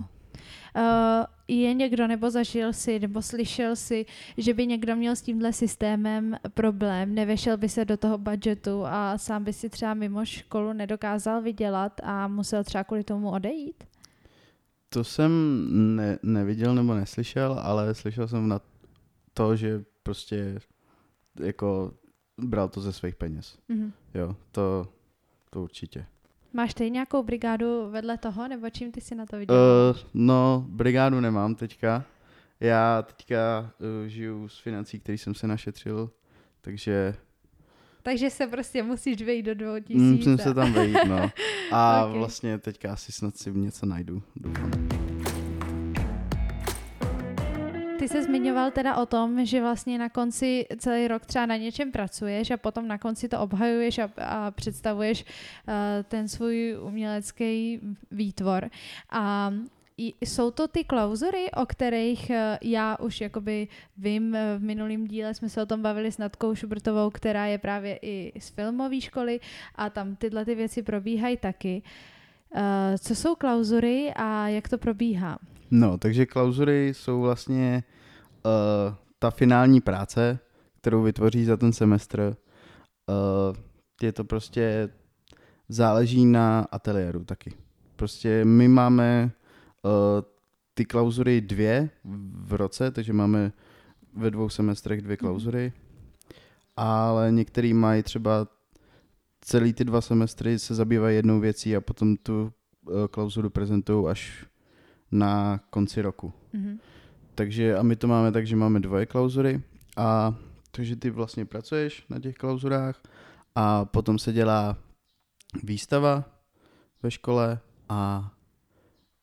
Uh, 0.75 1.25
je 1.47 1.73
někdo, 1.73 2.07
nebo 2.07 2.31
zažil 2.31 2.73
si, 2.73 2.99
nebo 2.99 3.21
slyšel 3.21 3.75
si, 3.75 4.05
že 4.37 4.53
by 4.53 4.67
někdo 4.67 4.95
měl 4.95 5.15
s 5.15 5.21
tímhle 5.21 5.53
systémem 5.53 6.37
problém, 6.53 7.15
nevešel 7.15 7.57
by 7.57 7.69
se 7.69 7.85
do 7.85 7.97
toho 7.97 8.17
budgetu 8.17 8.85
a 8.85 9.17
sám 9.17 9.43
by 9.43 9.53
si 9.53 9.69
třeba 9.69 9.93
mimo 9.93 10.25
školu 10.25 10.73
nedokázal 10.73 11.41
vydělat 11.41 12.01
a 12.03 12.27
musel 12.27 12.63
třeba 12.63 12.83
kvůli 12.83 13.03
tomu 13.03 13.31
odejít? 13.31 13.83
To 14.89 15.03
jsem 15.03 15.31
ne, 15.95 16.19
neviděl 16.23 16.75
nebo 16.75 16.93
neslyšel, 16.93 17.59
ale 17.63 17.95
slyšel 17.95 18.27
jsem 18.27 18.47
na 18.47 18.59
to, 19.33 19.55
že 19.55 19.83
prostě 20.03 20.59
jako 21.39 21.93
bral 22.37 22.69
to 22.69 22.81
ze 22.81 22.93
svých 22.93 23.15
peněz. 23.15 23.57
Mhm. 23.69 23.93
Jo, 24.13 24.35
to, 24.51 24.87
to 25.49 25.61
určitě. 25.61 26.05
Máš 26.53 26.73
ty 26.73 26.91
nějakou 26.91 27.23
brigádu 27.23 27.89
vedle 27.89 28.17
toho, 28.17 28.47
nebo 28.47 28.69
čím 28.69 28.91
ty 28.91 29.01
si 29.01 29.15
na 29.15 29.25
to 29.25 29.37
viděl? 29.37 29.55
Uh, 29.55 29.99
no, 30.13 30.65
brigádu 30.69 31.19
nemám 31.19 31.55
teďka. 31.55 32.05
Já 32.59 33.01
teďka 33.01 33.71
uh, 33.79 34.07
žiju 34.07 34.47
z 34.47 34.59
financí, 34.59 34.99
který 34.99 35.17
jsem 35.17 35.35
se 35.35 35.47
našetřil, 35.47 36.11
takže... 36.61 37.15
Takže 38.03 38.29
se 38.29 38.47
prostě 38.47 38.83
musíš 38.83 39.21
vejít 39.21 39.45
do 39.45 39.55
dvou 39.55 39.79
tisíc. 39.79 40.01
Musím 40.01 40.37
se 40.37 40.53
tam 40.53 40.73
vejít, 40.73 40.97
no. 41.07 41.31
A 41.71 42.05
okay. 42.05 42.17
vlastně 42.17 42.57
teďka 42.57 42.93
asi 42.93 43.11
snad 43.11 43.37
si 43.37 43.51
něco 43.51 43.85
najdu, 43.85 44.23
doufám. 44.35 45.02
Se 48.13 48.23
zmiňoval 48.23 48.71
teda 48.71 48.95
o 48.95 49.05
tom, 49.05 49.45
že 49.45 49.61
vlastně 49.61 49.97
na 49.97 50.09
konci 50.09 50.65
celý 50.77 51.07
rok 51.07 51.25
třeba 51.25 51.45
na 51.45 51.57
něčem 51.57 51.91
pracuješ 51.91 52.51
a 52.51 52.57
potom 52.57 52.87
na 52.87 52.97
konci 52.97 53.29
to 53.29 53.39
obhajuješ 53.39 53.99
a, 53.99 54.09
a 54.17 54.51
představuješ 54.51 55.25
uh, 55.25 55.73
ten 56.03 56.27
svůj 56.27 56.77
umělecký 56.81 57.79
výtvor. 58.11 58.69
A 59.09 59.53
jsou 59.97 60.51
to 60.51 60.67
ty 60.67 60.83
klauzury, 60.83 61.51
o 61.51 61.65
kterých 61.65 62.29
eh, 62.29 62.59
já 62.61 62.97
už 62.97 63.21
jakoby 63.21 63.67
vím, 63.97 64.35
eh, 64.35 64.57
v 64.57 64.61
minulém 64.63 65.07
díle 65.07 65.33
jsme 65.33 65.49
se 65.49 65.61
o 65.61 65.65
tom 65.65 65.81
bavili 65.81 66.11
s 66.11 66.17
Natkou 66.17 66.55
Šubrtovou, 66.55 67.09
která 67.09 67.45
je 67.45 67.57
právě 67.57 67.99
i 68.01 68.39
z 68.39 68.49
filmové 68.49 69.01
školy 69.01 69.39
a 69.75 69.89
tam 69.89 70.15
tyhle 70.15 70.45
ty 70.45 70.55
věci 70.55 70.83
probíhají 70.83 71.37
taky. 71.37 71.81
Co 72.99 73.15
jsou 73.15 73.35
klauzury 73.35 74.13
a 74.15 74.47
jak 74.47 74.69
to 74.69 74.77
probíhá? 74.77 75.39
No, 75.71 75.97
takže 75.97 76.25
klauzury 76.25 76.93
jsou 76.93 77.21
vlastně 77.21 77.83
uh, 77.87 78.02
ta 79.19 79.31
finální 79.31 79.81
práce, 79.81 80.39
kterou 80.81 81.03
vytvoří 81.03 81.45
za 81.45 81.57
ten 81.57 81.73
semestr. 81.73 82.37
Uh, 83.07 83.55
je 84.01 84.11
to 84.11 84.23
prostě, 84.23 84.89
záleží 85.69 86.25
na 86.25 86.67
ateliéru 86.71 87.23
taky. 87.23 87.53
Prostě 87.95 88.45
my 88.45 88.67
máme 88.67 89.31
uh, 89.81 89.91
ty 90.73 90.85
klauzury 90.85 91.41
dvě 91.41 91.89
v 92.33 92.53
roce, 92.53 92.91
takže 92.91 93.13
máme 93.13 93.51
ve 94.13 94.31
dvou 94.31 94.49
semestrech 94.49 95.01
dvě 95.01 95.17
mhm. 95.21 95.27
klauzury, 95.27 95.73
ale 96.75 97.31
některý 97.31 97.73
mají 97.73 98.03
třeba 98.03 98.47
celý 99.41 99.73
ty 99.73 99.83
dva 99.83 100.01
semestry 100.01 100.59
se 100.59 100.75
zabývají 100.75 101.15
jednou 101.15 101.39
věcí 101.39 101.75
a 101.75 101.81
potom 101.81 102.17
tu 102.17 102.53
klauzuru 103.11 103.49
prezentují 103.49 104.07
až 104.07 104.45
na 105.11 105.59
konci 105.69 106.01
roku. 106.01 106.33
Mm-hmm. 106.53 106.79
Takže 107.35 107.77
a 107.77 107.83
my 107.83 107.95
to 107.95 108.07
máme 108.07 108.31
tak, 108.31 108.47
že 108.47 108.55
máme 108.55 108.79
dvoje 108.79 109.05
klauzury 109.05 109.61
a 109.97 110.35
takže 110.71 110.95
ty 110.95 111.09
vlastně 111.09 111.45
pracuješ 111.45 112.05
na 112.09 112.19
těch 112.19 112.35
klauzurách 112.35 113.01
a 113.55 113.85
potom 113.85 114.19
se 114.19 114.33
dělá 114.33 114.77
výstava 115.63 116.23
ve 117.03 117.11
škole 117.11 117.59
a 117.89 118.31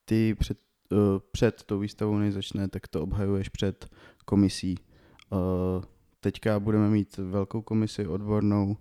ty 0.04 0.34
před, 0.34 0.58
uh, 0.92 0.98
před 1.32 1.62
tou 1.62 1.78
výstavou, 1.78 2.18
než 2.18 2.34
začne, 2.34 2.68
tak 2.68 2.88
to 2.88 3.02
obhajuješ 3.02 3.48
před 3.48 3.88
komisí. 4.24 4.78
Uh, 5.30 5.84
teďka 6.20 6.60
budeme 6.60 6.90
mít 6.90 7.16
velkou 7.16 7.62
komisi 7.62 8.06
odbornou, 8.06 8.76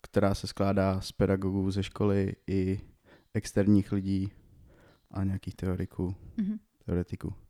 která 0.00 0.34
se 0.34 0.46
skládá 0.46 1.00
z 1.00 1.12
pedagogů 1.12 1.70
ze 1.70 1.82
školy 1.82 2.36
i 2.46 2.80
externích 3.34 3.92
lidí 3.92 4.32
a 5.10 5.24
nějakých 5.24 5.54
teoriků, 5.54 6.14
mm-hmm. 6.38 6.58
teoretiků. 6.86 7.45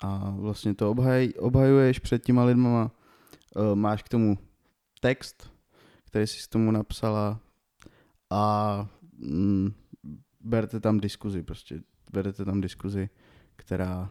A 0.00 0.30
vlastně 0.30 0.74
to 0.74 0.90
obhaj, 0.90 1.28
obhajuješ 1.38 1.98
před 1.98 2.24
těma 2.24 2.44
lidmama, 2.44 2.90
uh, 3.56 3.74
máš 3.74 4.02
k 4.02 4.08
tomu 4.08 4.38
text, 5.00 5.52
který 6.04 6.26
jsi 6.26 6.48
k 6.48 6.52
tomu 6.52 6.70
napsala 6.70 7.40
a 8.30 8.86
mm, 9.18 9.72
berte 10.40 10.80
tam 10.80 11.00
diskuzi, 11.00 11.42
prostě 11.42 11.80
berete 12.12 12.44
tam 12.44 12.60
diskuzi, 12.60 13.08
která 13.56 14.10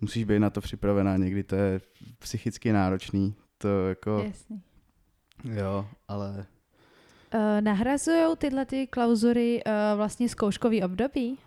musíš 0.00 0.24
být 0.24 0.38
na 0.38 0.50
to 0.50 0.60
připravená, 0.60 1.16
někdy 1.16 1.44
to 1.44 1.56
je 1.56 1.80
psychicky 2.18 2.72
náročný, 2.72 3.34
to 3.58 3.88
jako... 3.88 4.22
Jasný. 4.26 4.62
Jo, 5.44 5.88
ale 6.08 6.46
Uh, 7.34 7.60
nahrazují 7.60 8.36
tyhle 8.38 8.66
ty 8.66 8.86
klauzury 8.86 9.62
uh, 9.64 9.72
vlastně 9.96 10.28
zkouškový 10.28 10.82
období? 10.82 11.38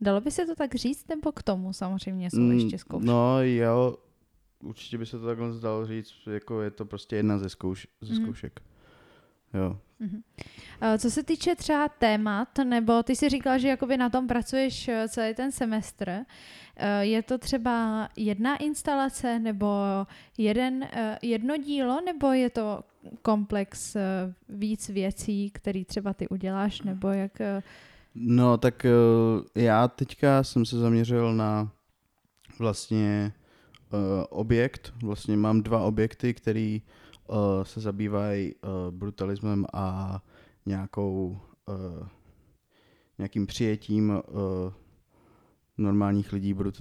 Dalo 0.00 0.20
by 0.20 0.30
se 0.30 0.46
to 0.46 0.54
tak 0.54 0.74
říct, 0.74 1.08
nebo 1.08 1.32
k 1.32 1.42
tomu 1.42 1.72
samozřejmě 1.72 2.30
jsou 2.30 2.40
mm, 2.40 2.52
ještě 2.52 2.78
zkoušky? 2.78 3.06
No 3.06 3.42
jo, 3.42 3.96
určitě 4.62 4.98
by 4.98 5.06
se 5.06 5.18
to 5.18 5.26
takhle 5.26 5.52
zdalo 5.52 5.86
říct, 5.86 6.12
jako 6.30 6.62
je 6.62 6.70
to 6.70 6.84
prostě 6.84 7.16
jedna 7.16 7.38
ze, 7.38 7.46
zkouš- 7.46 7.86
ze 8.00 8.14
mm. 8.14 8.22
zkoušek. 8.22 8.60
Jo. 9.54 9.78
Uh-huh. 10.00 10.22
Co 10.98 11.10
se 11.10 11.22
týče 11.22 11.54
třeba 11.56 11.88
témat, 11.88 12.48
nebo 12.64 13.02
ty 13.02 13.16
si 13.16 13.28
říkal, 13.28 13.58
že 13.58 13.68
jakoby 13.68 13.96
na 13.96 14.10
tom 14.10 14.26
pracuješ 14.26 14.90
celý 15.08 15.34
ten 15.34 15.52
semestr, 15.52 16.24
je 17.00 17.22
to 17.22 17.38
třeba 17.38 18.08
jedna 18.16 18.56
instalace 18.56 19.38
nebo 19.38 19.66
jeden, 20.38 20.88
jedno 21.22 21.56
dílo, 21.56 22.00
nebo 22.06 22.32
je 22.32 22.50
to 22.50 22.80
komplex 23.22 23.96
eh, 23.96 24.02
víc 24.48 24.88
věcí, 24.88 25.50
které 25.50 25.84
třeba 25.84 26.14
ty 26.14 26.28
uděláš, 26.28 26.82
nebo 26.82 27.08
jak... 27.08 27.32
No, 28.18 28.58
tak 28.58 28.84
eh, 28.84 28.90
já 29.54 29.88
teďka 29.88 30.42
jsem 30.42 30.64
se 30.64 30.78
zaměřil 30.78 31.34
na 31.34 31.72
vlastně 32.58 33.32
uh, 33.92 34.00
objekt. 34.30 34.92
Vlastně 35.02 35.36
mám 35.36 35.62
dva 35.62 35.82
objekty, 35.82 36.34
který 36.34 36.82
uh, 37.28 37.36
se 37.62 37.80
zabývají 37.80 38.54
uh, 38.54 38.70
brutalismem 38.90 39.66
a 39.72 40.18
nějakou 40.66 41.40
uh, 41.66 42.08
nějakým 43.18 43.46
přijetím 43.46 44.10
uh, 44.10 44.22
normálních 45.78 46.32
lidí 46.32 46.54
brut, 46.54 46.80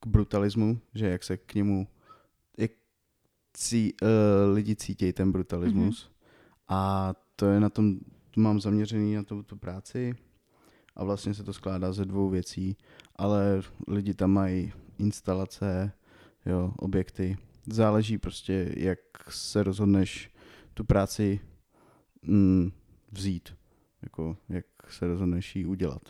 k 0.00 0.06
brutalismu, 0.06 0.78
že 0.94 1.06
jak 1.06 1.24
se 1.24 1.36
k 1.36 1.54
němu 1.54 1.86
cí, 3.52 3.94
uh, 4.02 4.08
lidi 4.54 4.76
cítí 4.76 5.12
ten 5.12 5.32
brutalismus. 5.32 6.04
Mm-hmm. 6.04 6.12
A 6.68 7.14
to 7.36 7.46
je 7.46 7.60
na 7.60 7.70
tom, 7.70 7.98
to 8.30 8.40
mám 8.40 8.60
zaměřený 8.60 9.14
na 9.14 9.22
tu 9.22 9.56
práci 9.60 10.14
a 10.96 11.04
vlastně 11.04 11.34
se 11.34 11.44
to 11.44 11.52
skládá 11.52 11.92
ze 11.92 12.04
dvou 12.04 12.28
věcí, 12.28 12.76
ale 13.16 13.62
lidi 13.88 14.14
tam 14.14 14.30
mají 14.30 14.72
instalace, 14.98 15.92
jo, 16.46 16.72
objekty. 16.76 17.36
Záleží 17.66 18.18
prostě, 18.18 18.72
jak 18.76 18.98
se 19.30 19.62
rozhodneš 19.62 20.30
tu 20.74 20.84
práci 20.84 21.40
mm, 22.22 22.70
vzít, 23.12 23.54
jako 24.02 24.36
jak 24.48 24.66
se 24.88 25.06
rozhodneš 25.06 25.56
ji 25.56 25.66
udělat. 25.66 26.02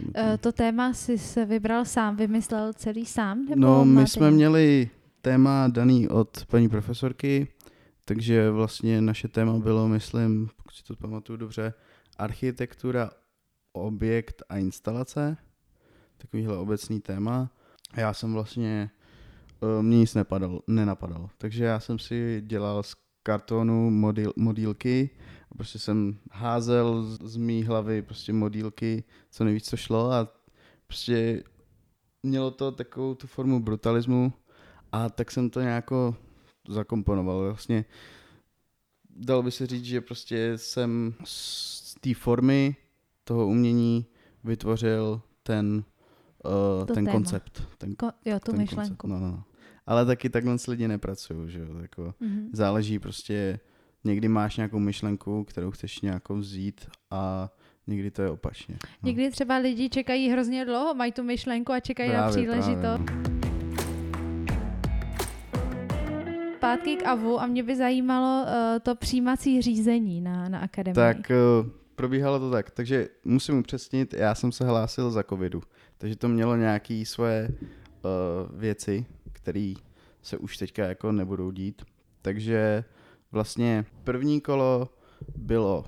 Uh, 0.00 0.36
to 0.40 0.52
téma 0.52 0.92
jsi 0.92 1.18
se 1.18 1.44
vybral 1.44 1.84
sám, 1.84 2.16
vymyslel 2.16 2.72
celý 2.72 3.06
sám? 3.06 3.46
Nebo 3.46 3.60
no, 3.60 3.84
my 3.84 4.06
jsme 4.06 4.30
měli 4.30 4.90
téma 5.22 5.68
daný 5.68 6.08
od 6.08 6.46
paní 6.46 6.68
profesorky, 6.68 7.48
takže 8.04 8.50
vlastně 8.50 9.00
naše 9.00 9.28
téma 9.28 9.58
bylo, 9.58 9.88
myslím, 9.88 10.48
pokud 10.56 10.74
si 10.74 10.84
to 10.84 10.96
pamatuju 10.96 11.36
dobře, 11.36 11.74
architektura, 12.18 13.10
objekt 13.82 14.42
a 14.48 14.56
instalace. 14.56 15.36
Takovýhle 16.18 16.56
obecný 16.56 17.00
téma. 17.00 17.50
Já 17.96 18.14
jsem 18.14 18.32
vlastně, 18.32 18.90
eh, 19.62 19.82
mě 19.82 19.98
nic 19.98 20.14
nepadal, 20.14 20.62
nenapadalo, 20.66 21.30
takže 21.38 21.64
já 21.64 21.80
jsem 21.80 21.98
si 21.98 22.42
dělal 22.46 22.82
z 22.82 22.94
kartonu 23.22 23.90
modil, 23.90 24.32
modílky 24.36 25.10
a 25.50 25.54
prostě 25.54 25.78
jsem 25.78 26.18
házel 26.30 27.02
z, 27.02 27.36
mý 27.36 27.64
hlavy 27.64 28.02
prostě 28.02 28.32
modílky, 28.32 29.04
co 29.30 29.44
nejvíc 29.44 29.68
co 29.68 29.76
šlo 29.76 30.12
a 30.12 30.28
prostě 30.86 31.42
mělo 32.22 32.50
to 32.50 32.72
takovou 32.72 33.14
tu 33.14 33.26
formu 33.26 33.60
brutalismu, 33.60 34.32
a 34.92 35.08
tak 35.08 35.30
jsem 35.30 35.50
to 35.50 35.60
nějak 35.60 35.90
zakomponoval. 36.68 37.40
Vlastně 37.40 37.84
dalo 39.10 39.42
by 39.42 39.50
se 39.50 39.66
říct, 39.66 39.84
že 39.84 40.00
prostě 40.00 40.52
jsem 40.56 41.14
z 41.24 41.94
té 42.00 42.14
formy 42.14 42.76
toho 43.26 43.46
umění 43.46 44.06
vytvořil 44.44 45.20
ten, 45.42 45.84
uh, 46.78 46.86
ten 46.94 47.06
koncept. 47.06 47.68
Ten, 47.78 47.92
Ko- 47.92 48.12
jo, 48.24 48.40
tu 48.40 48.50
ten 48.50 48.60
myšlenku. 48.60 49.06
No, 49.06 49.18
no, 49.18 49.28
no. 49.28 49.42
Ale 49.86 50.06
taky 50.06 50.30
takhle 50.30 50.58
s 50.58 50.66
lidi 50.66 50.88
nepracuju, 50.88 51.48
že 51.48 51.60
jo. 51.60 51.78
Jako 51.82 52.02
mm-hmm. 52.02 52.48
Záleží 52.52 52.98
prostě, 52.98 53.60
někdy 54.04 54.28
máš 54.28 54.56
nějakou 54.56 54.78
myšlenku, 54.78 55.44
kterou 55.44 55.70
chceš 55.70 56.00
nějakou 56.00 56.36
vzít 56.36 56.86
a 57.10 57.50
někdy 57.86 58.10
to 58.10 58.22
je 58.22 58.30
opačně. 58.30 58.76
No. 59.02 59.06
Někdy 59.06 59.30
třeba 59.30 59.56
lidi 59.56 59.88
čekají 59.88 60.28
hrozně 60.28 60.64
dlouho, 60.64 60.94
mají 60.94 61.12
tu 61.12 61.22
myšlenku 61.22 61.72
a 61.72 61.80
čekají 61.80 62.10
právě, 62.10 62.26
na 62.26 62.30
příležitost. 62.30 63.04
Právě, 63.04 63.30
no 63.30 63.36
zpátky 66.66 66.96
k 66.96 67.06
AVU 67.06 67.40
a 67.40 67.46
mě 67.46 67.62
by 67.62 67.76
zajímalo 67.76 68.44
uh, 68.44 68.78
to 68.82 68.94
přijímací 68.94 69.62
řízení 69.62 70.20
na, 70.20 70.48
na 70.48 70.58
akademii. 70.58 70.94
Tak 70.94 71.16
uh, 71.30 71.70
probíhalo 71.96 72.38
to 72.38 72.50
tak, 72.50 72.70
takže 72.70 73.08
musím 73.24 73.58
upřesnit, 73.58 74.14
já 74.14 74.34
jsem 74.34 74.52
se 74.52 74.64
hlásil 74.64 75.10
za 75.10 75.22
covidu, 75.22 75.62
takže 75.98 76.16
to 76.16 76.28
mělo 76.28 76.56
nějaké 76.56 77.02
svoje 77.06 77.48
uh, 77.50 78.58
věci, 78.58 79.06
které 79.32 79.74
se 80.22 80.36
už 80.36 80.56
teďka 80.56 80.84
jako 80.84 81.12
nebudou 81.12 81.50
dít. 81.50 81.82
Takže 82.22 82.84
vlastně 83.32 83.84
první 84.04 84.40
kolo 84.40 84.88
bylo 85.36 85.84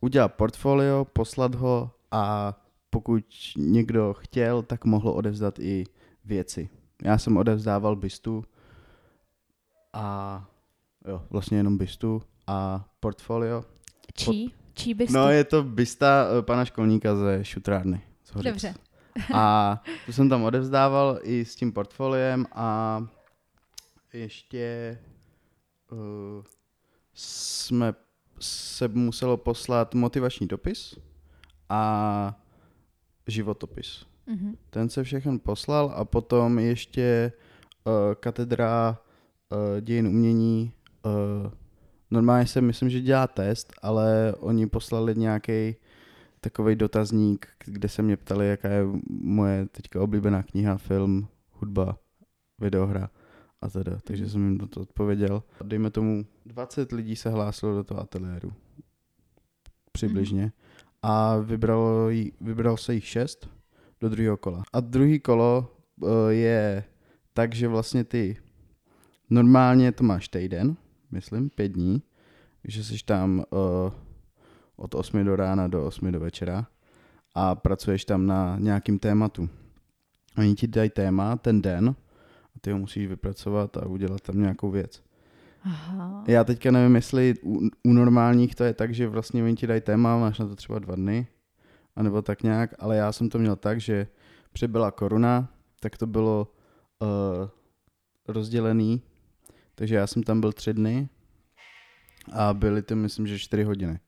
udělat 0.00 0.34
portfolio, 0.34 1.04
poslat 1.04 1.54
ho 1.54 1.90
a 2.10 2.54
pokud 2.90 3.24
někdo 3.56 4.14
chtěl, 4.18 4.62
tak 4.62 4.84
mohl 4.84 5.08
odevzdat 5.08 5.58
i 5.58 5.84
věci. 6.24 6.68
Já 7.02 7.18
jsem 7.18 7.36
odevzdával 7.36 7.96
bystu 7.96 8.44
a 9.92 10.48
jo, 11.08 11.22
vlastně 11.30 11.56
jenom 11.56 11.78
bystu 11.78 12.22
a 12.46 12.88
portfolio. 13.00 13.64
Čí? 14.16 14.54
Čí 14.74 14.94
bystu? 14.94 15.14
No 15.14 15.30
je 15.30 15.44
to 15.44 15.62
bysta 15.62 16.28
uh, 16.30 16.42
pana 16.42 16.64
školníka 16.64 17.16
ze 17.16 17.44
šutrárny. 17.44 18.02
Z 18.24 18.30
Hořic. 18.34 18.52
Dobře. 18.52 18.74
A 19.34 19.76
to 20.06 20.12
jsem 20.12 20.28
tam 20.28 20.42
odevzdával 20.42 21.18
i 21.22 21.44
s 21.44 21.56
tím 21.56 21.72
portfoliem 21.72 22.46
a 22.52 23.00
ještě 24.12 24.98
uh, 25.92 25.98
jsme 27.14 27.94
se 28.40 28.88
muselo 28.88 29.36
poslat 29.36 29.94
motivační 29.94 30.46
dopis 30.46 30.98
a 31.68 32.40
životopis. 33.26 34.06
Mhm. 34.26 34.56
Ten 34.70 34.88
se 34.88 35.04
všechen 35.04 35.38
poslal 35.38 35.92
a 35.96 36.04
potom 36.04 36.58
ještě 36.58 37.32
uh, 37.84 37.92
katedra 38.14 38.98
uh, 39.52 39.80
dějin 39.80 40.06
umění 40.06 40.72
uh, 41.04 41.52
normálně 42.10 42.46
se 42.46 42.60
myslím, 42.60 42.90
že 42.90 43.00
dělá 43.00 43.26
test, 43.26 43.72
ale 43.82 44.34
oni 44.38 44.66
poslali 44.66 45.14
nějaký 45.16 45.76
takový 46.40 46.76
dotazník, 46.76 47.46
kde 47.64 47.88
se 47.88 48.02
mě 48.02 48.16
ptali, 48.16 48.48
jaká 48.48 48.68
je 48.68 48.84
moje 49.10 49.66
teďka 49.66 50.00
oblíbená 50.00 50.42
kniha, 50.42 50.76
film, 50.76 51.28
hudba, 51.50 51.98
videohra 52.58 53.10
a 53.60 53.70
teda. 53.70 53.98
Takže 54.04 54.28
jsem 54.28 54.44
jim 54.44 54.58
to 54.58 54.80
odpověděl. 54.80 55.42
Dejme 55.64 55.90
tomu, 55.90 56.26
20 56.46 56.92
lidí 56.92 57.16
se 57.16 57.30
hlásilo 57.30 57.74
do 57.74 57.84
toho 57.84 58.00
ateliéru. 58.00 58.52
Přibližně. 59.92 60.52
A 61.02 61.36
vybralo 61.36 62.10
jí, 62.10 62.32
vybral 62.40 62.76
se 62.76 62.94
jich 62.94 63.06
6 63.06 63.48
do 64.00 64.08
druhého 64.08 64.36
kola. 64.36 64.62
A 64.72 64.80
druhý 64.80 65.20
kolo 65.20 65.76
uh, 66.00 66.08
je 66.28 66.84
tak, 67.32 67.54
že 67.54 67.68
vlastně 67.68 68.04
ty 68.04 68.36
normálně 69.30 69.92
to 69.92 70.04
máš 70.04 70.28
týden, 70.28 70.76
myslím, 71.16 71.50
pět 71.50 71.68
dní, 71.68 72.02
že 72.64 72.84
jsi 72.84 73.04
tam 73.04 73.38
uh, 73.38 73.92
od 74.76 74.94
8 74.94 75.24
do 75.24 75.36
rána 75.36 75.68
do 75.68 75.86
8 75.86 76.12
do 76.12 76.20
večera 76.20 76.66
a 77.34 77.54
pracuješ 77.54 78.04
tam 78.04 78.26
na 78.26 78.56
nějakým 78.58 78.98
tématu. 78.98 79.48
Oni 80.38 80.54
ti 80.54 80.66
dají 80.66 80.90
téma 80.90 81.36
ten 81.36 81.62
den 81.62 81.94
a 82.56 82.58
ty 82.60 82.70
ho 82.70 82.78
musíš 82.78 83.06
vypracovat 83.06 83.76
a 83.76 83.86
udělat 83.86 84.20
tam 84.20 84.40
nějakou 84.40 84.70
věc. 84.70 85.02
Aha. 85.64 86.24
Já 86.26 86.44
teďka 86.44 86.70
nevím, 86.70 86.94
jestli 86.94 87.34
u, 87.42 87.60
u 87.82 87.92
normálních 87.92 88.54
to 88.54 88.64
je 88.64 88.74
tak, 88.74 88.94
že 88.94 89.08
vlastně 89.08 89.44
oni 89.44 89.54
ti 89.54 89.66
dají 89.66 89.80
téma, 89.80 90.18
máš 90.18 90.38
na 90.38 90.46
to 90.46 90.56
třeba 90.56 90.78
dva 90.78 90.94
dny, 90.94 91.26
anebo 91.96 92.22
tak 92.22 92.42
nějak, 92.42 92.74
ale 92.78 92.96
já 92.96 93.12
jsem 93.12 93.28
to 93.28 93.38
měl 93.38 93.56
tak, 93.56 93.80
že 93.80 94.06
přibyla 94.52 94.90
koruna, 94.90 95.48
tak 95.80 95.96
to 95.96 96.06
bylo 96.06 96.52
uh, 97.02 97.08
rozdělený, 98.28 99.02
takže 99.78 99.94
já 99.94 100.06
jsem 100.06 100.22
tam 100.22 100.40
byl 100.40 100.52
tři 100.52 100.74
dny 100.74 101.08
a 102.32 102.54
byly 102.54 102.82
to 102.82 102.96
myslím, 102.96 103.26
že 103.26 103.38
čtyři 103.38 103.62
hodiny 103.64 104.00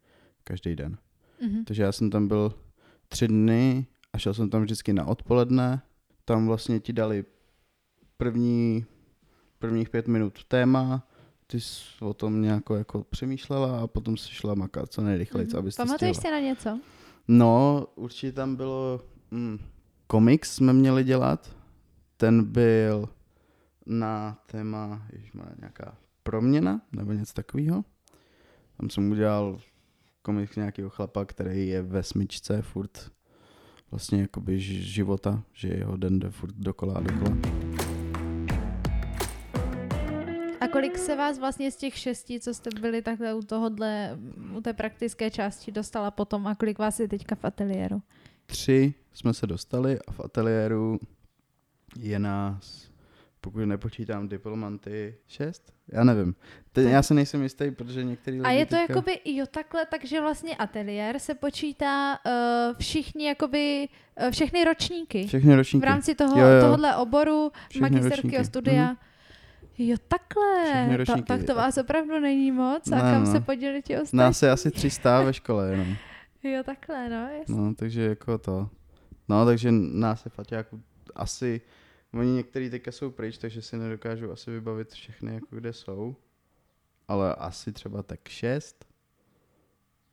každý 0.44 0.76
den. 0.76 0.98
Mhm. 1.42 1.64
Takže 1.64 1.82
já 1.82 1.92
jsem 1.92 2.10
tam 2.10 2.28
byl 2.28 2.54
tři 3.08 3.28
dny 3.28 3.86
a 4.12 4.18
šel 4.18 4.34
jsem 4.34 4.50
tam 4.50 4.62
vždycky 4.62 4.92
na 4.92 5.04
odpoledne. 5.04 5.82
Tam 6.24 6.46
vlastně 6.46 6.80
ti 6.80 6.92
dali 6.92 7.24
první, 8.16 8.84
prvních 9.58 9.90
pět 9.90 10.08
minut 10.08 10.44
téma, 10.44 11.08
ty 11.46 11.60
jsi 11.60 11.82
o 12.00 12.14
tom 12.14 12.42
nějak 12.42 12.62
jako 12.76 13.04
přemýšlela 13.04 13.80
a 13.80 13.86
potom 13.86 14.16
si 14.16 14.28
šla 14.34 14.54
makat 14.54 14.92
co 14.92 15.02
nejrychleji, 15.02 15.46
Mhm. 15.48 15.58
abyste 15.58 15.82
Pamatuješ 15.84 16.16
si 16.16 16.30
na 16.30 16.40
něco? 16.40 16.80
No, 17.28 17.86
určitě 17.94 18.32
tam 18.32 18.56
bylo... 18.56 19.00
Mm, 19.30 19.58
komiks 20.06 20.54
jsme 20.54 20.72
měli 20.72 21.04
dělat. 21.04 21.56
Ten 22.16 22.44
byl 22.44 23.08
na 23.88 24.38
téma, 24.46 25.06
ježišmar, 25.12 25.54
nějaká 25.58 25.96
proměna 26.22 26.80
nebo 26.92 27.12
něco 27.12 27.32
takového. 27.32 27.84
Tam 28.76 28.90
jsem 28.90 29.10
udělal 29.10 29.60
komiks 30.22 30.56
nějakého 30.56 30.90
chlapa, 30.90 31.24
který 31.24 31.68
je 31.68 31.82
ve 31.82 32.02
smyčce 32.02 32.62
furt 32.62 33.10
vlastně 33.90 34.20
jakoby 34.20 34.60
života, 34.60 35.42
že 35.52 35.68
jeho 35.68 35.96
den 35.96 36.18
jde 36.18 36.30
furt 36.30 36.54
dokola 36.54 36.94
a 36.94 37.00
dokola. 37.00 37.36
A 40.60 40.68
kolik 40.68 40.98
se 40.98 41.16
vás 41.16 41.38
vlastně 41.38 41.70
z 41.70 41.76
těch 41.76 41.98
šesti, 41.98 42.40
co 42.40 42.54
jste 42.54 42.70
byli 42.80 43.02
takhle 43.02 43.34
u 43.34 43.42
tohohle, 43.42 44.18
u 44.56 44.60
té 44.60 44.72
praktické 44.72 45.30
části 45.30 45.72
dostala 45.72 46.10
potom 46.10 46.46
a 46.46 46.54
kolik 46.54 46.78
vás 46.78 47.00
je 47.00 47.08
teďka 47.08 47.34
v 47.34 47.44
ateliéru? 47.44 48.02
Tři 48.46 48.94
jsme 49.12 49.34
se 49.34 49.46
dostali 49.46 49.98
a 50.08 50.12
v 50.12 50.20
ateliéru 50.20 50.98
je 51.98 52.18
nás, 52.18 52.87
pokud 53.40 53.58
nepočítám 53.60 54.28
diplomanty, 54.28 55.14
šest? 55.28 55.72
Já 55.92 56.04
nevím. 56.04 56.34
Te, 56.72 56.82
já 56.82 57.02
se 57.02 57.14
nejsem 57.14 57.42
jistý, 57.42 57.70
protože 57.70 58.04
některý 58.04 58.40
A 58.40 58.50
je 58.50 58.66
to 58.66 58.76
teďka... 58.76 58.92
jakoby 58.92 59.20
jo 59.24 59.46
takhle, 59.50 59.86
takže 59.86 60.20
vlastně 60.20 60.56
ateliér 60.56 61.18
se 61.18 61.34
počítá 61.34 62.18
uh, 62.26 62.32
všichni 62.78 63.26
jakoby, 63.26 63.88
uh, 64.22 64.30
všechny 64.30 64.64
ročníky 64.64 65.26
Všechny 65.26 65.52
v 65.54 65.56
ročníky. 65.56 65.86
rámci 65.86 66.14
toho, 66.14 66.40
Jo, 66.40 66.46
jo. 66.46 66.60
tohohle 66.60 66.96
oboru, 66.96 67.52
Všechny 67.68 67.90
magisterského 67.90 68.44
studia. 68.44 68.84
Mhm. 68.86 68.96
Jo 69.78 69.96
takhle, 70.08 70.96
ročníky. 70.96 71.22
tak 71.22 71.44
to 71.44 71.54
vás 71.54 71.78
opravdu 71.78 72.20
není 72.20 72.52
moc 72.52 72.92
a 72.92 72.94
Ne, 72.94 73.00
kam 73.00 73.24
no. 73.24 73.32
se 73.32 73.40
podělili 73.40 73.82
ti 73.82 73.94
ostatní? 73.96 74.16
Nás 74.18 74.42
je 74.42 74.50
asi 74.50 74.70
300 74.70 75.22
ve 75.22 75.32
škole 75.32 75.70
jenom. 75.70 75.94
Jo 76.42 76.62
takhle, 76.64 77.08
no 77.08 77.28
jasně. 77.38 77.54
No, 77.56 77.74
takže 77.74 78.02
jako 78.02 78.38
to. 78.38 78.68
No, 79.28 79.46
takže 79.46 79.68
nás 79.72 80.24
je 80.24 80.30
fakt 80.30 80.52
jako 80.52 80.78
asi, 81.14 81.60
oni 82.14 82.30
některý 82.30 82.70
teďka 82.70 82.92
jsou 82.92 83.10
pryč, 83.10 83.38
takže 83.38 83.62
si 83.62 83.76
nedokážu 83.76 84.32
asi 84.32 84.50
vybavit 84.50 84.90
všechny, 84.92 85.34
jako 85.34 85.56
kde 85.56 85.72
jsou. 85.72 86.16
Ale 87.08 87.34
asi 87.34 87.72
třeba 87.72 88.02
tak 88.02 88.28
šest, 88.28 88.84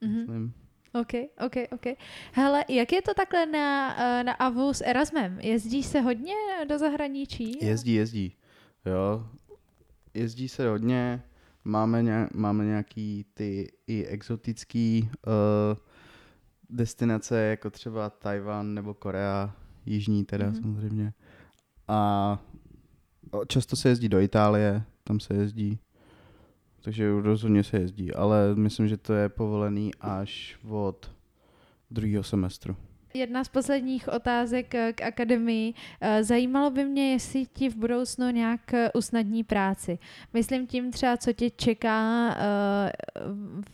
Mhm. 0.01 0.17
myslím. 0.19 0.53
OK, 1.01 1.11
OK, 1.45 1.55
OK. 1.71 1.97
Hele, 2.33 2.65
jak 2.69 2.91
je 2.91 3.01
to 3.01 3.13
takhle 3.13 3.45
na, 3.45 3.95
eh, 4.19 4.23
na 4.23 4.33
AVU 4.33 4.73
s 4.73 4.83
Erasmem? 4.85 5.39
Jezdí 5.39 5.83
se 5.83 6.01
hodně 6.01 6.33
do 6.69 6.77
zahraničí? 6.77 7.65
Jezdí, 7.65 7.93
jezdí. 7.93 8.35
Jo. 8.85 9.29
Jezdí 10.13 10.49
se 10.49 10.69
hodně. 10.69 11.23
Máme, 11.63 12.03
nějak, 12.03 12.33
máme 12.33 12.65
nějaký 12.65 13.25
ty 13.33 13.71
i 13.87 14.05
exotický 14.05 15.09
uh, 15.27 15.77
destinace, 16.69 17.39
jako 17.41 17.69
třeba 17.69 18.09
Tajvan 18.09 18.73
nebo 18.73 18.93
Korea, 18.93 19.55
jižní 19.85 20.25
teda 20.25 20.45
Mhm. 20.45 20.55
mm-hmm. 20.55 20.61
samozřejmě. 20.61 21.13
A 21.87 22.39
často 23.47 23.75
se 23.75 23.89
jezdí 23.89 24.09
do 24.09 24.19
Itálie, 24.19 24.83
tam 25.03 25.19
se 25.19 25.33
jezdí. 25.33 25.79
Takže 26.81 27.21
rozhodně 27.21 27.63
se 27.63 27.77
jezdí, 27.77 28.13
ale 28.13 28.55
myslím, 28.55 28.87
že 28.87 28.97
to 28.97 29.13
je 29.13 29.29
povolený 29.29 29.91
až 30.01 30.57
od 30.69 31.11
druhého 31.91 32.23
semestru. 32.23 32.75
Jedna 33.15 33.43
z 33.43 33.49
posledních 33.49 34.07
otázek 34.07 34.75
eh, 34.75 34.93
k 34.93 35.01
akademii. 35.01 35.73
Eh, 36.01 36.23
Zajímalo 36.23 36.69
by 36.69 36.85
mě, 36.85 37.11
jestli 37.11 37.45
ti 37.45 37.69
v 37.69 37.75
budoucnu 37.75 38.29
nějak 38.29 38.73
eh, 38.73 38.91
usnadní 38.91 39.43
práci. 39.43 39.99
Myslím 40.33 40.67
tím 40.67 40.91
třeba, 40.91 41.17
co 41.17 41.33
tě 41.33 41.49
čeká, 41.49 42.35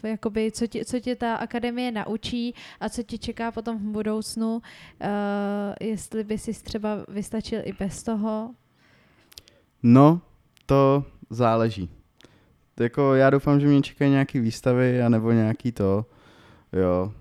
jakoby, 0.03 0.51
co, 0.51 0.67
tě, 0.67 0.85
co 0.85 0.99
tě 0.99 1.15
ta 1.15 1.35
akademie 1.35 1.91
naučí 1.91 2.55
a 2.79 2.89
co 2.89 3.03
tě 3.03 3.17
čeká 3.17 3.51
potom 3.51 3.77
v 3.77 3.81
budoucnu. 3.81 4.61
Jestli 5.81 6.23
by 6.23 6.37
si 6.37 6.53
třeba 6.63 7.05
vystačil 7.07 7.61
i 7.63 7.73
bez 7.73 8.03
toho. 8.03 8.55
No, 9.83 10.21
to 10.65 11.05
záleží. 11.29 11.89
Jako 12.79 13.15
já 13.15 13.29
doufám, 13.29 13.59
že 13.59 13.67
mě 13.67 13.81
čekají 13.81 14.11
nějaký 14.11 14.39
výstavy, 14.39 15.01
anebo 15.01 15.31
nějaký 15.31 15.71
to, 15.71 16.05
jo. 16.73 17.11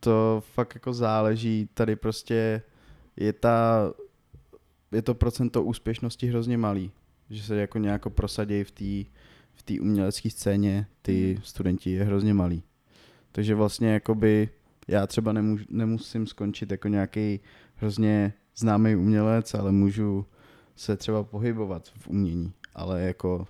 To 0.00 0.42
fakt 0.54 0.74
jako 0.74 0.92
záleží, 0.92 1.68
tady 1.74 1.96
prostě 1.96 2.62
je 3.16 3.32
ta, 3.32 3.92
je 4.92 5.02
to 5.02 5.14
procento 5.14 5.62
úspěšnosti 5.62 6.26
hrozně 6.26 6.58
malý, 6.58 6.92
že 7.30 7.42
se 7.42 7.56
jako 7.56 7.78
nějak 7.78 8.02
prosadějí 8.08 8.64
v 8.64 8.70
té 8.70 9.10
v 9.58 9.62
té 9.62 9.80
umělecké 9.80 10.30
scéně, 10.30 10.86
ty 11.02 11.32
Mhm. 11.34 11.42
studenti 11.44 11.90
je 11.90 12.04
hrozně 12.04 12.34
malý. 12.34 12.62
Takže 13.32 13.54
vlastně 13.54 13.88
jakoby 13.92 14.48
já 14.88 15.06
třeba 15.06 15.32
nemůžu, 15.32 15.64
nemusím 15.70 16.26
skončit 16.26 16.70
jako 16.70 16.88
nějaký 16.88 17.40
hrozně 17.76 18.32
známý 18.56 18.96
umělec, 18.96 19.54
ale 19.54 19.72
můžu 19.72 20.26
se 20.76 20.96
třeba 20.96 21.24
pohybovat 21.24 21.88
v 21.98 22.08
umění, 22.08 22.52
ale 22.74 23.02
jako 23.02 23.46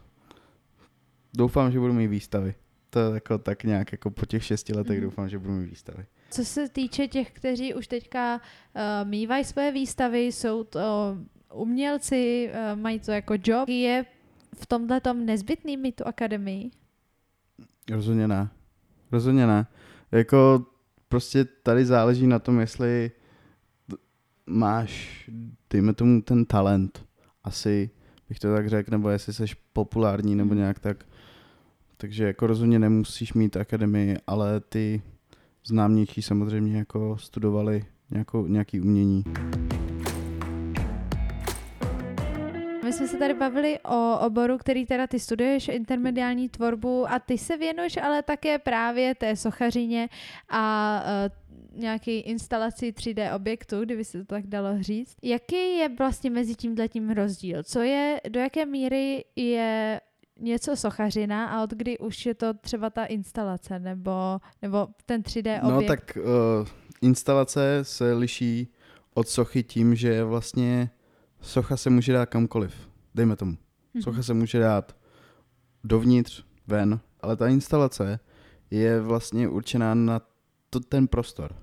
doufám, 1.37 1.73
že 1.73 1.79
budu 1.81 1.93
mít 1.93 2.07
výstavy. 2.07 2.55
To 2.91 3.15
jako 3.15 3.39
tak 3.39 3.65
nějak 3.65 3.93
jako 3.93 4.11
po 4.11 4.27
těch 4.27 4.45
šesti 4.45 4.73
letech 4.75 4.97
Mhm. 4.99 5.05
doufám, 5.05 5.29
že 5.29 5.39
budu 5.39 5.53
mít 5.53 5.67
výstavy. 5.71 6.07
Co 6.31 6.45
se 6.45 6.69
týče 6.69 7.09
těch, 7.09 7.31
kteří 7.33 7.75
už 7.75 7.87
teďka 7.87 8.35
uh, 8.41 9.09
mývají 9.09 9.45
své 9.45 9.73
výstavy, 9.73 10.21
jsou 10.21 10.65
to 10.65 11.17
umělci, 11.55 12.51
uh, 12.73 12.81
mají 12.81 13.01
to 13.01 13.11
jako 13.13 13.35
job, 13.45 13.69
je 13.69 14.05
v 14.55 14.67
tomhle 14.67 15.01
tom 15.01 15.27
nezbytný 15.27 15.77
mít 15.77 15.97
tu 15.97 16.07
akademii? 16.07 16.71
Rozhodně 17.91 18.29
ne. 18.29 18.49
Rozhodně 19.13 19.47
ne. 19.47 19.67
Jako 20.13 20.67
prostě 21.09 21.45
tady 21.45 21.85
záleží 21.85 22.27
na 22.27 22.39
tom, 22.39 22.61
jestli 22.61 23.11
máš, 24.47 25.25
dejme 25.71 25.93
tomu, 25.95 26.23
ten 26.23 26.45
talent. 26.45 27.07
Asi 27.45 27.91
bych 28.29 28.39
to 28.39 28.55
tak 28.55 28.69
řekl, 28.69 28.91
nebo 28.91 29.09
jestli 29.09 29.33
jsi 29.33 29.45
populární, 29.73 30.35
nebo 30.35 30.49
Mhm. 30.49 30.59
nějak 30.59 30.79
tak. 30.79 31.05
Takže 31.97 32.25
jako 32.25 32.47
rozhodně 32.47 32.79
nemusíš 32.79 33.33
mít 33.33 33.57
akademii, 33.57 34.17
ale 34.27 34.61
ty 34.61 35.03
známější 35.67 36.23
samozřejmě 36.23 36.79
jako 36.79 37.17
studovali 37.19 37.85
nějakou, 38.11 38.47
nějaký 38.47 38.81
umění. 38.81 39.25
My 42.85 42.93
jsme 42.93 43.09
se 43.09 43.17
tady 43.17 43.35
bavili 43.35 43.79
o 43.85 44.19
oboru, 44.19 44.59
který 44.59 44.87
teda 44.87 45.07
ty 45.07 45.21
studuješ, 45.21 45.69
intermediální 45.69 46.49
tvorbu 46.49 47.11
a 47.11 47.19
ty 47.19 47.39
se 47.39 47.57
věnuješ 47.57 47.97
ale 47.97 48.23
také 48.23 48.59
právě 48.59 49.15
té 49.15 49.37
sochařině 49.37 50.09
a 50.49 51.03
uh, 51.73 51.81
nějaký 51.81 52.19
instalaci 52.19 52.93
3D 52.93 53.37
objektu, 53.37 53.81
kdyby 53.81 54.05
se 54.05 54.19
to 54.19 54.25
tak 54.25 54.47
dalo 54.47 54.83
říct. 54.83 55.17
Jaký 55.23 55.77
je 55.79 55.89
vlastně 55.89 56.31
mezi 56.31 56.55
tímhletím 56.55 57.11
rozdíl? 57.11 57.63
Co 57.63 57.81
je, 57.81 58.21
do 58.29 58.41
jaké 58.41 58.67
míry 58.67 59.25
je 59.37 60.01
něco 60.41 60.77
sochařina 60.77 61.47
a 61.47 61.63
od 61.63 61.71
kdy 61.71 61.99
už 61.99 62.27
je 62.27 62.35
to 62.35 62.55
třeba 62.55 62.91
ta 62.91 63.05
instalace 63.05 63.79
nebo, 63.79 64.39
nebo 64.63 64.89
ten 65.07 65.23
3D 65.23 65.61
No 65.63 65.75
objekt? 65.75 65.89
tak 65.89 66.19
uh, 66.61 66.67
instalace 67.03 67.79
se 67.83 68.13
liší 68.13 68.73
od 69.15 69.29
sochy 69.29 69.63
tím, 69.63 69.95
že 69.95 70.25
vlastně 70.25 70.91
socha 71.41 71.77
se 71.77 71.91
může 71.91 72.13
dát 72.13 72.27
kamkoliv. 72.27 72.89
Dejme 73.15 73.37
tomu. 73.37 73.57
Mhm. 73.95 74.03
Socha 74.03 74.23
se 74.23 74.35
může 74.35 74.59
dát 74.59 74.97
dovnitř, 75.85 76.45
ven, 76.67 77.01
ale 77.21 77.37
ta 77.37 77.49
instalace 77.49 78.19
je 78.71 79.01
vlastně 79.01 79.49
určená 79.49 79.95
na 79.95 80.21
to, 80.71 80.81
ten 80.81 81.09
prostor. 81.09 81.57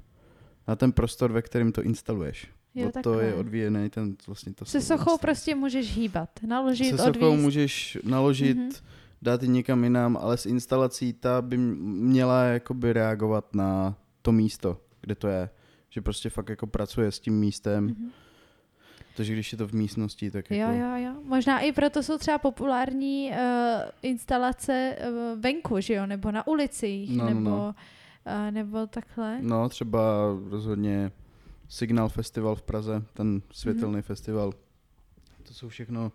Na 0.67 0.75
ten 0.75 0.91
prostor, 0.91 1.31
ve 1.31 1.41
kterém 1.41 1.71
to 1.71 1.83
instaluješ. 1.83 2.51
Jo, 2.75 2.91
od 3.05 3.19
je 3.19 3.33
odvíjený 3.33 3.89
ten 3.89 4.15
vlastně 4.27 4.53
to 4.53 4.65
Se 4.65 4.81
sochou 4.81 4.93
instalace. 5.01 5.21
prostě 5.21 5.55
můžeš 5.55 5.95
hýbat, 5.95 6.29
naložit, 6.47 6.89
Se 6.89 6.97
sochou 6.97 7.09
odvízt. 7.09 7.41
můžeš 7.43 7.97
naložit, 8.03 8.57
Mhm. 8.57 8.69
dát 9.21 9.43
ji 9.43 9.49
někam 9.49 9.83
jinam, 9.83 10.17
ale 10.21 10.37
s 10.37 10.45
instalací 10.45 11.13
ta 11.13 11.41
by 11.41 11.57
měla 11.57 12.43
jakoby 12.43 12.93
reagovat 12.93 13.55
na 13.55 13.95
to 14.21 14.31
místo, 14.31 14.77
kde 15.01 15.15
to 15.15 15.27
je. 15.27 15.49
Že 15.89 16.01
prostě 16.01 16.29
fakt 16.29 16.49
jako 16.49 16.67
pracuje 16.67 17.11
s 17.11 17.19
tím 17.19 17.39
místem, 17.39 17.85
Mhm. 17.85 18.09
takže 19.17 19.33
když 19.33 19.51
je 19.51 19.57
to 19.57 19.67
v 19.67 19.73
místnosti, 19.73 20.31
tak 20.31 20.51
Jo, 20.51 20.57
jako... 20.57 20.73
jo, 20.73 20.95
jo. 20.95 21.13
Možná 21.23 21.59
i 21.59 21.71
proto 21.71 22.03
jsou 22.03 22.17
třeba 22.17 22.37
populární 22.37 23.29
uh, 23.31 23.37
instalace 24.01 24.95
uh, 25.09 25.39
venku, 25.41 25.79
že 25.79 25.93
jo, 25.93 26.05
nebo 26.05 26.31
na 26.31 26.47
ulicích, 26.47 27.17
No, 27.17 27.23
no, 27.23 27.29
nebo, 27.29 27.39
no. 27.49 27.75
Uh, 28.45 28.51
nebo 28.51 28.87
takhle. 28.87 29.37
No, 29.41 29.69
třeba 29.69 30.01
rozhodně 30.49 31.11
Signal 31.69 32.09
Festival 32.09 32.55
v 32.55 32.61
Praze, 32.61 33.03
ten 33.13 33.41
světelný 33.51 33.93
Mhm. 33.95 34.01
festival. 34.03 34.53
To 35.43 35.53
jsou 35.53 35.69
všechno 35.69 36.11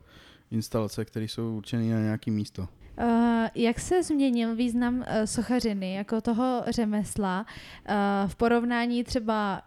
instalace, 0.50 1.04
které 1.04 1.24
jsou 1.24 1.56
určené 1.56 1.94
na 1.94 2.00
nějaké 2.00 2.30
místo. 2.30 2.62
Uh, 3.02 3.08
jak 3.54 3.80
se 3.80 4.02
změnil 4.02 4.56
význam 4.56 4.94
uh, 4.98 5.04
sochařiny 5.24 5.94
jako 5.94 6.20
toho 6.20 6.62
řemesla 6.68 7.46
uh, 7.88 7.94
v 8.30 8.36
porovnání 8.36 9.04
třeba 9.04 9.62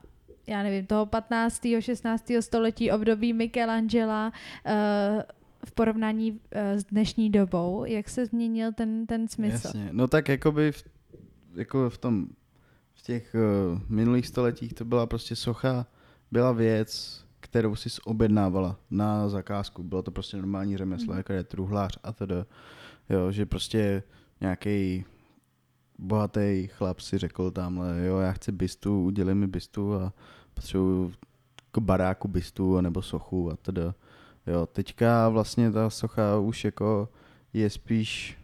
já 0.47 0.63
nevím, 0.63 0.85
toho 0.85 1.05
15. 1.05 1.61
16. 1.79 2.31
století 2.39 2.91
období 2.91 3.33
Michelangela 3.33 4.27
uh, 4.65 4.71
v 5.65 5.71
porovnání 5.71 6.31
uh, 6.31 6.37
s 6.61 6.83
dnešní 6.83 7.29
dobou? 7.29 7.85
Jak 7.85 8.09
se 8.09 8.25
změnil 8.25 8.73
ten, 8.73 9.05
ten 9.05 9.27
smysl? 9.27 9.67
Jasně. 9.67 9.89
No 9.91 10.07
tak 10.07 10.29
jakoby 10.29 10.71
v, 10.71 10.83
jako 11.55 11.89
v 11.89 11.97
tom, 11.97 12.27
v 13.01 13.03
těch 13.03 13.35
uh, 13.35 13.79
minulých 13.89 14.27
stoletích 14.27 14.73
to 14.73 14.85
byla 14.85 15.05
prostě 15.05 15.35
socha, 15.35 15.85
byla 16.31 16.51
věc, 16.51 17.21
kterou 17.39 17.75
si 17.75 17.89
objednávala 18.05 18.79
na 18.91 19.29
zakázku. 19.29 19.83
Bylo 19.83 20.01
to 20.01 20.11
prostě 20.11 20.37
normální 20.37 20.77
řemeslo, 20.77 21.07
Mhm. 21.07 21.17
jako 21.17 21.33
je 21.33 21.43
truhlář 21.43 21.97
a 22.03 22.11
tedy. 22.13 22.35
Jo, 23.09 23.31
že 23.31 23.45
prostě 23.45 24.03
nějaký 24.41 25.05
bohatý 25.99 26.67
chlap 26.67 26.99
si 26.99 27.17
řekl 27.17 27.51
tamhle, 27.51 28.05
jo, 28.05 28.17
já 28.17 28.31
chci 28.31 28.51
bystu, 28.51 29.03
udělej 29.03 29.35
mi 29.35 29.47
bystu 29.47 29.93
a 29.95 30.13
potřebuju 30.53 31.13
jako 31.67 31.81
baráku 31.81 32.27
bystu 32.27 32.81
nebo 32.81 33.01
sochu 33.01 33.51
a 33.51 33.55
tedy. 33.55 33.81
Jo, 34.47 34.65
teďka 34.65 35.29
vlastně 35.29 35.71
ta 35.71 35.89
socha 35.89 36.37
už 36.37 36.65
jako 36.65 37.09
je 37.53 37.69
spíš, 37.69 38.37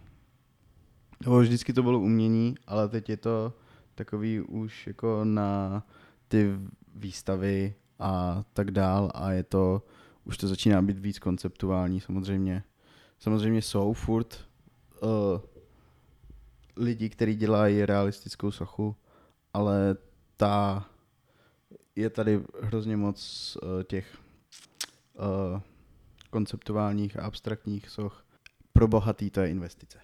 jo, 1.25 1.39
vždycky 1.39 1.73
to 1.73 1.83
bylo 1.83 1.99
umění, 1.99 2.55
ale 2.67 2.89
teď 2.89 3.09
je 3.09 3.17
to 3.17 3.53
takový 3.97 4.41
už 4.41 4.87
jako 4.87 5.21
na 5.23 5.83
ty 6.27 6.51
výstavy 6.95 7.75
a 7.99 8.43
tak 8.53 8.71
dál 8.71 9.11
a 9.13 9.31
je 9.31 9.43
to, 9.43 9.83
už 10.23 10.37
to 10.37 10.47
začíná 10.47 10.81
být 10.81 10.99
víc 10.99 11.19
konceptuální 11.19 12.01
samozřejmě. 12.01 12.63
Samozřejmě 13.19 13.61
jsou 13.61 13.93
furt 13.93 14.47
uh, 15.01 15.09
lidi, 16.75 17.09
kteří 17.09 17.35
dělají 17.35 17.85
realistickou 17.85 18.51
sochu, 18.51 18.95
ale 19.53 19.95
ta 20.37 20.85
je 21.95 22.09
tady 22.09 22.43
hrozně 22.61 22.97
moc 22.97 23.57
uh, 23.61 23.83
těch 23.83 24.17
uh, 25.13 25.61
konceptuálních 26.29 27.19
a 27.19 27.23
abstraktních 27.23 27.89
soch. 27.89 28.25
Pro 28.73 28.87
bohatý 28.87 29.29
to 29.29 29.41
je 29.41 29.49
investice. 29.49 29.99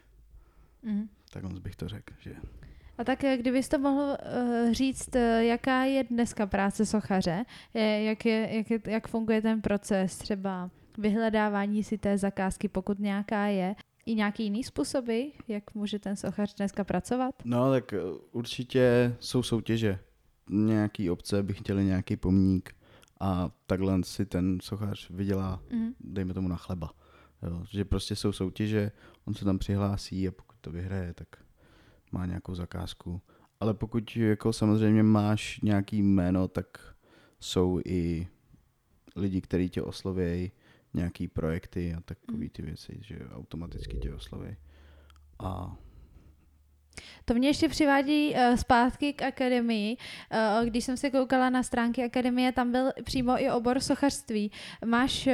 Mhm. 0.84 1.10
Tak 1.30 1.44
moc 1.44 1.60
bych 1.60 1.76
to 1.76 1.88
řekl, 1.88 2.14
že 2.20 2.36
A 3.04 3.06
tak 3.06 3.24
eh, 3.24 3.38
kdybys 3.38 3.70
to 3.70 3.80
mohl 3.80 4.02
uh, 4.66 4.72
říct, 4.72 5.16
eh, 5.16 5.46
jaká 5.46 5.84
je 5.84 6.04
dneska 6.04 6.48
práce 6.48 6.86
sochaře, 6.86 7.46
jak, 7.74 8.26
je, 8.26 8.50
jak, 8.56 8.72
je, 8.72 8.80
jak 8.88 9.08
funguje 9.08 9.42
ten 9.42 9.62
proces 9.62 10.18
třeba 10.18 10.72
vyhledávání 10.98 11.84
si 11.84 11.98
té 11.98 12.18
zakázky, 12.18 12.68
pokud 12.68 13.00
nějaká 13.00 13.46
je, 13.46 13.76
i 14.06 14.16
nějaký 14.16 14.44
jiný 14.44 14.64
způsoby, 14.64 15.22
jak 15.48 15.76
může 15.76 16.00
ten 16.00 16.16
sochař 16.16 16.56
dneska 16.56 16.84
pracovat? 16.84 17.36
No, 17.46 17.72
tak 17.72 17.94
eh, 17.94 17.98
určitě 18.32 19.16
jsou 19.20 19.44
soutěže. 19.44 20.00
Nějaký 20.50 21.10
obce 21.10 21.44
by 21.44 21.54
chtěli 21.54 21.86
nějaký 21.86 22.16
pomník 22.16 22.76
a 23.20 23.52
takhle 23.68 24.04
si 24.04 24.26
ten 24.26 24.58
sochař 24.62 25.10
vydělá, 25.10 25.64
Mhm. 25.72 25.94
dejme 26.00 26.34
tomu 26.34 26.48
na 26.48 26.56
chleba. 26.56 26.92
Jo, 27.44 27.64
že 27.72 27.86
prostě 27.86 28.16
jsou 28.16 28.32
soutěže, 28.32 28.92
on 29.26 29.34
se 29.34 29.46
tam 29.46 29.60
přihlásí 29.60 30.28
a 30.28 30.32
pokud 30.32 30.56
to 30.62 30.72
vyhraje, 30.72 31.14
tak 31.14 31.28
má 32.14 32.26
nějakou 32.26 32.56
zakázku. 32.56 33.22
Ale 33.60 33.74
pokud 33.74 34.16
jako 34.16 34.54
samozřejmě 34.54 35.04
máš 35.04 35.62
nějaký 35.62 36.02
jméno, 36.02 36.48
tak 36.48 36.96
jsou 37.40 37.80
i 37.86 38.28
lidi, 39.16 39.42
kteří 39.42 39.70
tě 39.70 39.82
oslovějí, 39.82 40.52
nějaký 40.94 41.28
projekty 41.28 41.94
a 41.94 42.02
takové 42.02 42.50
ty 42.50 42.62
věci, 42.62 43.00
že 43.02 43.20
automaticky 43.32 43.98
tě 43.98 44.14
osloví. 44.14 44.56
A 45.40 45.78
To 47.26 47.34
mě 47.34 47.48
ještě 47.48 47.70
přivádí 47.70 48.30
uh, 48.30 48.56
zpátky 48.56 49.14
k 49.14 49.22
akademii. 49.22 49.98
Uh, 49.98 50.66
když 50.66 50.86
jsem 50.86 50.98
se 50.98 51.10
koukala 51.10 51.50
na 51.50 51.64
stránky 51.64 52.04
akademie, 52.04 52.52
tam 52.52 52.72
byl 52.72 52.92
přímo 53.04 53.42
i 53.42 53.52
obor 53.52 53.80
sochařství. 53.80 54.52
Máš, 54.86 55.28
uh, 55.28 55.34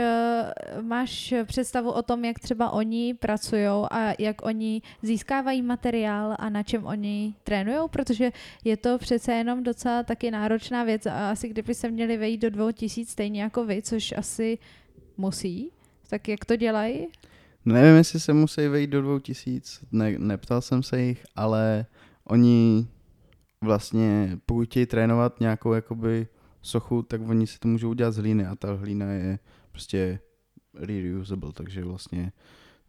máš 0.81 1.33
představu 1.45 1.91
o 1.91 2.01
tom, 2.01 2.25
jak 2.25 2.39
třeba 2.39 2.69
oni 2.69 3.13
pracují 3.13 3.67
a 3.91 4.13
jak 4.19 4.45
oni 4.45 4.81
získávají 5.01 5.61
materiál 5.61 6.35
a 6.39 6.49
na 6.49 6.63
čem 6.63 6.85
oni 6.85 7.33
trénují? 7.43 7.89
Protože 7.89 8.31
je 8.63 8.77
to 8.77 8.97
přece 8.97 9.33
jenom 9.33 9.63
docela 9.63 10.03
taky 10.03 10.31
náročná 10.31 10.83
věc 10.83 11.05
a 11.05 11.31
asi 11.31 11.47
kdyby 11.47 11.75
se 11.75 11.91
měli 11.91 12.17
vejít 12.17 12.41
do 12.41 12.49
dvou 12.49 12.71
tisíc 12.71 13.09
stejně 13.09 13.41
jako 13.41 13.65
vy, 13.65 13.81
což 13.81 14.13
asi 14.17 14.57
musí, 15.17 15.71
tak 16.09 16.27
jak 16.27 16.45
to 16.45 16.55
dělají? 16.55 17.07
Nevím, 17.65 17.95
jestli 17.95 18.19
se 18.19 18.33
musí 18.33 18.67
vejít 18.67 18.89
do 18.89 19.01
dvou 19.01 19.19
tisíc, 19.19 19.83
ne, 19.91 20.19
neptal 20.19 20.61
jsem 20.61 20.83
se 20.83 21.01
jich, 21.01 21.25
ale 21.35 21.85
oni 22.23 22.87
vlastně, 23.61 24.37
pokud 24.45 24.65
chtějí 24.65 24.85
trénovat 24.85 25.39
nějakou 25.39 25.73
jakoby 25.73 26.27
sochu, 26.61 27.01
tak 27.01 27.21
oni 27.21 27.47
si 27.47 27.59
to 27.59 27.67
můžou 27.67 27.89
udělat 27.89 28.11
z 28.11 28.17
hlíny 28.17 28.45
a 28.45 28.55
ta 28.55 28.73
hlína 28.73 29.11
je 29.11 29.39
prostě 29.71 30.19
reusable, 30.73 31.53
takže 31.53 31.83
vlastně 31.83 32.31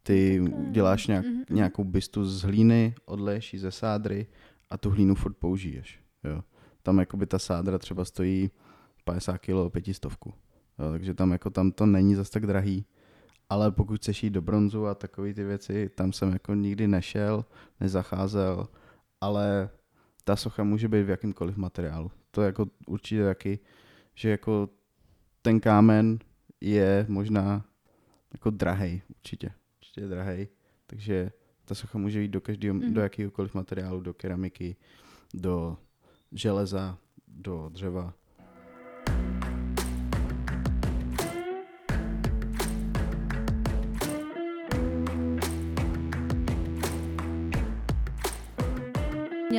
ty 0.03 0.45
děláš 0.71 1.07
nějak, 1.07 1.25
Mhm, 1.25 1.35
mhm. 1.35 1.45
nějakou 1.51 1.85
bystu 1.85 2.25
z 2.25 2.43
hlíny, 2.43 2.95
ji 3.53 3.59
ze 3.59 3.71
sádry 3.71 4.27
a 4.71 4.79
tu 4.79 4.91
hlínu 4.91 5.15
furt 5.15 5.35
použiješ. 5.35 6.01
Jo. 6.25 6.43
Tam 6.83 6.99
jakoby 6.99 7.27
ta 7.27 7.39
sádra 7.39 7.79
třeba 7.79 8.05
stojí 8.05 8.51
50 9.05 9.39
kg, 9.39 9.73
pětistovku. 9.73 10.35
Jo, 10.79 10.91
takže 10.91 11.15
tam 11.15 11.31
jako 11.33 11.51
tam 11.51 11.73
to 11.73 11.87
není 11.87 12.15
zas 12.15 12.31
tak 12.31 12.47
drahý. 12.47 12.85
Ale 13.51 13.71
pokud 13.71 13.97
chceš 14.01 14.23
jít 14.23 14.31
do 14.31 14.43
bronzu 14.43 14.87
a 14.87 14.95
takové 14.95 15.35
ty 15.35 15.45
věci, 15.45 15.89
tam 15.95 16.13
jsem 16.13 16.33
jako 16.33 16.55
nikdy 16.55 16.89
nešel, 16.89 17.45
nezacházel, 17.81 18.69
ale 19.21 19.71
ta 20.25 20.37
socha 20.37 20.65
může 20.65 20.89
být 20.89 21.03
v 21.03 21.09
jakýmkoliv 21.11 21.57
materiálu. 21.57 22.11
To 22.31 22.43
je 22.43 22.47
jako 22.47 22.67
určitě 22.87 23.25
taky, 23.25 23.59
že 24.15 24.31
jako 24.31 24.69
ten 25.43 25.61
kámen 25.61 26.19
je 26.61 27.07
možná 27.09 27.65
jako 28.33 28.51
drahej, 28.51 29.03
určitě. 29.09 29.51
Určitě 29.79 30.01
je 30.01 30.09
drahej, 30.09 30.49
takže 30.87 31.33
ta 31.65 31.75
socha 31.75 31.99
může 31.99 32.23
jít 32.23 32.29
do 32.29 32.41
každého, 32.41 32.75
Mhm. 32.75 32.95
do 32.95 33.01
jakéhokoliv 33.01 33.55
materiálu, 33.55 34.01
do 34.01 34.15
keramiky, 34.15 34.77
do 35.35 35.77
železa, 36.33 36.99
do 37.29 37.69
dřeva. 37.73 38.15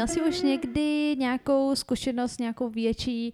Měl 0.02 0.08
jsi 0.08 0.22
už 0.22 0.42
někdy 0.42 1.16
nějakou 1.20 1.76
zkušenost, 1.76 2.40
nějakou 2.40 2.70
větší 2.70 3.34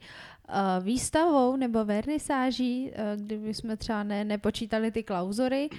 uh, 0.49 0.86
výstavou 0.86 1.56
nebo 1.56 1.86
vernisáží, 1.86 2.91
uh, 2.91 3.21
kdyby 3.21 3.53
jsme 3.53 3.77
třeba 3.77 4.03
ne, 4.03 4.25
nepočítali 4.25 4.91
ty 4.91 5.03
klauzory, 5.03 5.69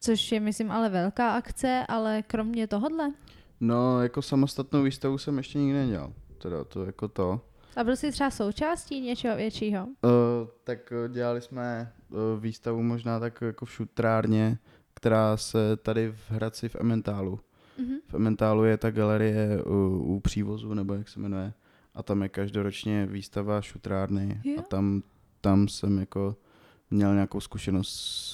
což 0.00 0.32
je, 0.32 0.40
myslím, 0.40 0.70
ale 0.70 0.88
velká 0.88 1.34
akce, 1.34 1.84
ale 1.88 2.22
kromě 2.22 2.66
tohodle? 2.66 3.12
No, 3.60 4.02
jako 4.02 4.22
samostatnou 4.22 4.82
výstavu 4.82 5.18
jsem 5.18 5.36
ještě 5.36 5.58
nikdy 5.58 5.78
nedělal. 5.78 6.12
Teda 6.38 6.64
to 6.64 6.84
jako 6.84 7.08
to. 7.08 7.40
A 7.76 7.84
byl 7.84 7.96
jsi 7.96 8.12
třeba 8.12 8.30
součástí 8.30 9.00
něčeho 9.00 9.36
většího? 9.36 9.84
Uh, 9.84 9.90
tak 10.64 10.92
dělali 11.08 11.40
jsme 11.40 11.92
uh, 12.10 12.18
výstavu 12.40 12.82
možná 12.82 13.20
tak 13.20 13.40
jako 13.40 13.64
v 13.64 13.72
šutrárně, 13.72 14.58
která 14.94 15.36
se 15.36 15.76
tady 15.76 16.08
v 16.08 16.30
Hradci 16.30 16.68
v 16.68 16.76
Ementálu. 16.76 17.40
Mm-hmm. 17.78 18.00
V 18.08 18.14
Ementálu 18.14 18.64
je 18.64 18.76
ta 18.76 18.90
galerie 18.90 19.62
u, 19.64 19.98
u 19.98 20.20
přívozu, 20.20 20.74
nebo 20.74 20.94
jak 20.94 21.08
se 21.08 21.20
jmenuje. 21.20 21.52
A 21.94 22.02
tam 22.02 22.22
je 22.22 22.28
každoročně 22.28 23.06
výstava 23.06 23.62
šutrárny. 23.62 24.40
Jo. 24.44 24.56
A 24.58 24.62
tam, 24.62 25.02
tam 25.40 25.68
jsem 25.68 25.98
jako 25.98 26.36
měl 26.90 27.14
nějakou 27.14 27.40
zkušenost 27.40 27.90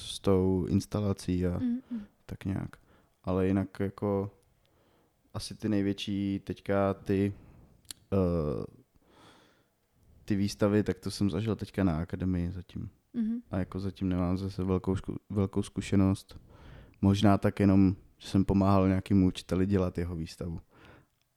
s 0.07 0.19
tou 0.19 0.67
instalací 0.69 1.47
a 1.47 1.59
Mm-mm. 1.59 2.01
tak 2.27 2.45
nějak. 2.45 2.77
Ale 3.25 3.47
jinak 3.47 3.81
jako 3.81 4.31
asi 5.35 5.55
ty 5.55 5.69
největší 5.69 6.41
teďka 6.45 6.95
ty 6.95 7.33
uh, 8.13 8.65
ty 10.25 10.37
výstavy, 10.37 10.83
tak 10.83 10.99
to 10.99 11.11
jsem 11.11 11.31
zažil 11.31 11.57
teďka 11.57 11.85
na 11.85 11.99
akademii 11.99 12.51
zatím. 12.51 12.91
Mm-hmm. 13.15 13.41
A 13.51 13.59
jako 13.59 13.81
zatím 13.81 14.09
nemám 14.09 14.39
zase 14.39 14.65
velkou, 14.65 14.97
zku, 14.97 15.17
velkou 15.31 15.63
zkušenost. 15.63 16.41
Možná 17.01 17.39
tak 17.39 17.61
jenom, 17.61 17.97
že 18.19 18.29
jsem 18.29 18.45
pomáhal 18.45 18.89
nějakému 18.89 19.27
učiteli 19.27 19.67
dělat 19.67 19.99
jeho 19.99 20.17
výstavu. 20.17 20.61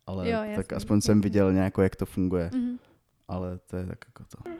Ale 0.05 0.29
Jo, 0.29 0.37
tak 0.37 0.49
jasně, 0.49 0.75
aspoň 0.75 1.01
jsem 1.01 1.21
viděl 1.21 1.53
nějako, 1.53 1.81
jak 1.81 1.95
to 1.95 2.05
funguje. 2.05 2.49
Mm-hmm. 2.53 2.77
Ale 3.27 3.57
to 3.57 3.77
je 3.77 3.85
tak 3.85 3.99
jako 4.07 4.23
to. 4.23 4.51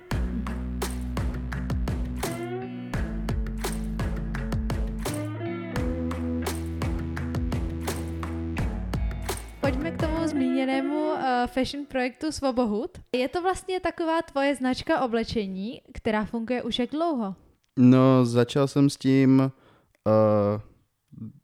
Pojďme 9.62 9.92
k 9.92 9.98
tomu 10.00 10.28
zmíněnému 10.28 11.12
uh, 11.12 11.22
fashion 11.48 11.86
projektu 11.86 12.32
Svobohud. 12.32 12.98
Je 13.16 13.30
to 13.30 13.42
vlastně 13.42 13.80
taková 13.80 14.22
tvoje 14.22 14.56
značka 14.56 15.02
oblečení, 15.02 15.82
která 15.94 16.26
funguje 16.26 16.64
už 16.64 16.80
jak 16.80 16.90
dlouho? 16.90 17.36
No, 17.80 18.26
začal 18.26 18.68
jsem 18.68 18.90
s 18.90 18.98
tím 18.98 19.40
uh, 19.40 20.62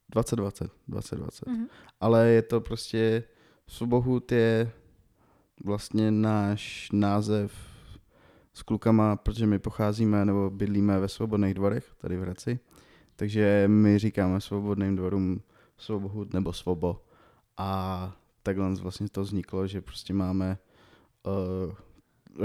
2020, 0.10 0.72
2020. 0.88 1.48
Mhm. 1.48 1.68
Ale 2.00 2.28
je 2.28 2.42
to 2.42 2.62
prostě, 2.62 3.24
Svobohud 3.68 4.32
je 4.32 4.72
vlastně 5.64 6.12
náš 6.12 6.90
název 6.94 7.54
s 8.54 8.62
klukama, 8.64 9.16
protože 9.16 9.48
my 9.48 9.60
pocházíme 9.60 10.26
nebo 10.26 10.50
bydlíme 10.50 11.00
ve 11.00 11.08
Svobodných 11.08 11.54
dvorech, 11.54 11.94
tady 11.98 12.18
v 12.18 12.22
Hradci. 12.22 12.60
Takže 13.16 13.64
my 13.68 14.00
říkáme 14.00 14.42
Svobodným 14.42 14.96
dvorům 14.96 15.42
Svobohud 15.78 16.34
nebo 16.34 16.54
Svobo. 16.54 17.02
A 17.58 18.16
takhle 18.44 18.76
vlastně 18.76 19.10
to 19.10 19.22
vzniklo, 19.22 19.68
že 19.68 19.82
prostě 19.82 20.14
máme, 20.14 20.58
uh, 21.26 21.76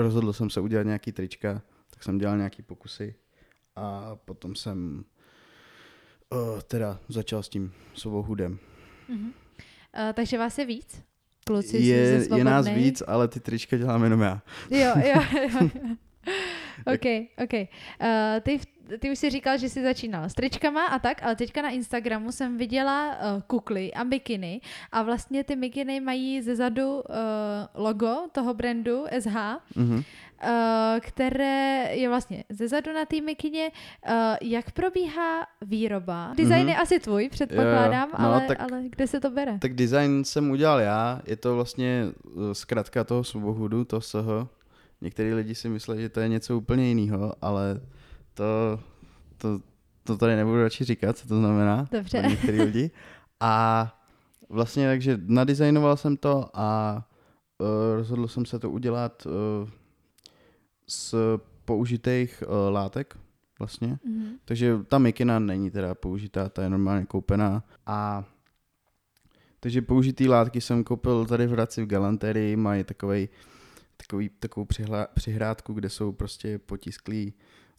rozhodl 0.01 0.33
jsem 0.33 0.51
se 0.51 0.61
udělat 0.61 0.83
nějaký 0.83 1.12
trička, 1.12 1.62
tak 1.90 2.03
jsem 2.03 2.18
dělal 2.18 2.37
nějaký 2.37 2.62
pokusy 2.62 3.14
a 3.77 4.16
potom 4.16 4.55
jsem 4.55 5.05
uh, 6.33 6.61
teda 6.61 6.99
začal 7.09 7.42
s 7.42 7.49
tím 7.49 7.73
Svobohudem. 7.95 8.59
Mhm. 9.09 9.27
Uh, 9.27 9.33
takže 10.14 10.38
vás 10.38 10.59
je 10.59 10.64
víc? 10.64 11.03
Kluci 11.47 11.77
Je, 11.77 12.27
je 12.37 12.45
nás 12.45 12.68
víc, 12.68 13.03
ale 13.07 13.29
ty 13.29 13.40
trička 13.40 13.77
dělám 13.77 14.05
jenom 14.05 14.21
já. 14.21 14.42
Jo, 14.71 14.92
jo, 15.05 15.23
jo. 15.42 15.68
OK, 16.95 17.07
OK. 17.45 17.53
Uh, 17.53 17.66
ty, 18.42 18.61
ty 18.99 19.11
už 19.11 19.18
si 19.18 19.31
říkal, 19.31 19.59
že 19.59 19.68
jsi 19.68 19.83
začínal 19.83 20.25
s 20.25 20.35
tričkama 20.35 20.87
a 20.87 20.99
tak, 20.99 21.23
ale 21.23 21.37
teďka 21.37 21.62
na 21.62 21.68
Instagramu 21.71 22.33
jsem 22.33 22.59
viděla 22.59 23.09
uh, 23.35 23.42
kukly 23.47 23.92
a 23.92 24.05
mikiny 24.05 24.61
a 24.92 25.03
vlastně 25.03 25.45
ty 25.45 25.57
mikiny 25.57 26.01
mají 26.01 26.42
ze 26.42 26.57
zadu 26.57 26.95
uh, 26.95 27.03
logo 27.75 28.16
toho 28.33 28.55
brandu 28.55 29.05
SH, 29.21 29.37
Mhm. 29.77 30.03
Uh, 30.44 31.00
které 31.00 31.88
je 31.94 32.09
vlastně 32.09 32.44
ze 32.48 32.68
zadu 32.68 32.92
na 32.92 33.05
té 33.05 33.20
mikině. 33.20 33.70
Uh, 34.09 34.14
jak 34.42 34.70
probíhá 34.70 35.46
výroba? 35.62 36.33
Design 36.37 36.59
Mhm. 36.61 36.68
je 36.68 36.76
asi 36.76 36.98
tvůj, 37.00 37.28
předpokládám, 37.28 38.09
Jo, 38.09 38.14
jo. 38.18 38.22
No, 38.24 38.33
ale, 38.35 38.40
tak- 38.48 38.61
ale 38.61 38.83
kde 38.90 39.07
se 39.07 39.20
to 39.20 39.31
bere? 39.31 39.59
Tak 39.59 39.74
design 39.74 40.24
jsem 40.24 40.50
udělal 40.50 40.81
já, 40.81 41.20
je 41.26 41.37
to 41.37 41.55
vlastně 41.55 42.07
uh, 42.24 42.52
zkratka 42.52 43.05
toho 43.05 43.24
Svobohudu, 43.24 43.85
to 43.85 44.00
SH. 44.00 44.16
Některý 45.00 45.35
lidi 45.35 45.55
si 45.55 45.68
myslí, 45.68 46.00
že 46.00 46.09
to 46.09 46.20
je 46.20 46.28
něco 46.28 46.57
úplně 46.57 46.88
jiného, 46.88 47.33
ale 47.42 47.81
to, 48.35 48.44
to, 49.38 49.61
to 50.05 50.16
tady 50.16 50.37
nebudu 50.37 50.62
radši 50.62 50.85
říkat, 50.85 51.18
co 51.18 51.28
to 51.28 51.37
znamená. 51.38 51.88
Dobře. 51.92 52.20
pro 52.20 52.31
Některý 52.31 52.61
lidi. 52.62 52.90
A 53.40 53.87
vlastně 54.48 54.87
takže 54.88 55.18
nadizajnoval 55.26 55.96
jsem 55.96 56.16
to 56.16 56.48
a 56.55 56.96
uh, 57.59 57.66
rozhodl 57.96 58.28
jsem 58.28 58.46
se 58.46 58.59
to 58.59 58.70
udělat 58.70 59.26
uh, 59.26 59.68
z 60.87 61.14
použitých 61.64 62.42
uh, 62.47 62.75
látek 62.75 63.16
vlastně. 63.59 63.99
Mhm. 64.05 64.27
Takže 64.45 64.79
ta 64.88 64.99
mikina 64.99 65.38
není 65.38 65.71
teda 65.71 65.95
použitá, 65.95 66.49
ta 66.49 66.62
je 66.62 66.71
normálně 66.71 67.07
koupená. 67.07 67.64
A 67.87 68.25
takže 69.61 69.83
použitý 69.83 70.29
látky 70.29 70.61
jsem 70.61 70.85
koupil 70.85 71.27
tady 71.27 71.47
v 71.47 71.51
Hradci 71.51 71.83
v 71.83 71.87
galanterii, 71.87 72.57
mají 72.57 72.85
takovej, 72.85 73.29
takový, 73.97 74.29
takovou 74.29 74.66
přihla, 74.66 75.07
přihrádku, 75.14 75.73
kde 75.73 75.88
jsou 75.88 76.12
prostě 76.12 76.59
potisklý 76.59 77.35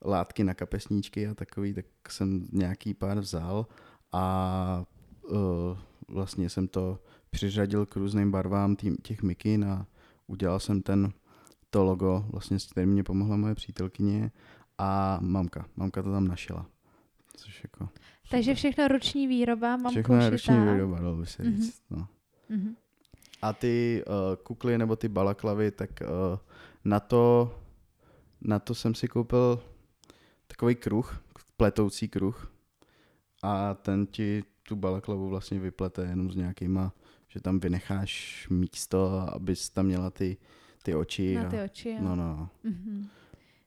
látky 0.05 0.43
na 0.43 0.53
kapesníčky 0.53 1.27
a 1.27 1.33
takový, 1.33 1.73
tak 1.73 1.85
jsem 2.09 2.47
nějaký 2.51 2.93
pár 2.93 3.19
vzal 3.19 3.67
a 4.11 4.85
uh, 5.21 5.37
vlastně 6.07 6.49
jsem 6.49 6.67
to 6.67 6.99
přiřadil 7.29 7.85
k 7.85 7.95
různým 7.95 8.31
barvám 8.31 8.75
tým, 8.75 8.95
těch 8.95 9.23
mikin 9.23 9.65
a 9.65 9.87
udělal 10.27 10.59
jsem 10.59 10.81
ten 10.81 11.13
to 11.73 11.83
logo, 11.83 12.25
vlastně 12.31 12.59
s 12.59 12.65
kterým 12.65 12.89
mě 12.89 13.03
pomohla 13.03 13.35
moje 13.35 13.55
přítelkyně 13.55 14.31
a 14.77 15.19
mamka. 15.21 15.65
Mamka 15.75 16.03
to 16.03 16.11
tam 16.11 16.27
našila. 16.27 16.65
Což 17.37 17.63
jako... 17.63 17.89
Takže 18.31 18.55
všechno 18.55 18.87
ruční 18.87 19.27
výroba, 19.27 19.77
mám 19.77 19.91
Všechno 19.91 20.29
ruční 20.29 20.59
výroba, 20.59 20.99
dalo 20.99 21.15
by 21.15 21.25
se 21.25 21.43
Mhm. 21.43 21.61
říct. 21.61 21.81
No. 21.89 22.07
Mhm. 22.49 22.75
A 23.41 23.53
ty 23.53 24.03
uh, 24.07 24.13
kukly 24.43 24.77
nebo 24.77 24.95
ty 24.95 25.07
balaklavy, 25.09 25.71
tak 25.71 25.89
uh, 26.01 26.39
na 26.85 26.99
to, 26.99 27.55
na 28.41 28.59
to 28.59 28.75
jsem 28.75 28.95
si 28.95 29.07
koupil 29.07 29.63
takový 30.47 30.75
kruh, 30.75 31.23
pletoucí 31.57 32.07
kruh 32.07 32.51
a 33.43 33.73
ten 33.73 34.05
ti 34.05 34.43
tu 34.67 34.75
balaklavu 34.75 35.29
vlastně 35.29 35.59
vyplete 35.59 36.05
jenom 36.05 36.31
s 36.31 36.35
nějakýma, 36.35 36.93
že 37.27 37.39
tam 37.39 37.59
vynecháš 37.59 38.47
místo, 38.49 39.09
abys 39.33 39.69
tam 39.69 39.85
měla 39.85 40.09
ty, 40.09 40.37
ty 40.83 40.95
oči. 40.95 41.35
Na 41.35 41.49
ty 41.49 41.59
oči, 41.61 41.89
jo. 41.89 41.95
no, 41.99 42.15
no. 42.15 42.49
Mhm. 42.63 43.07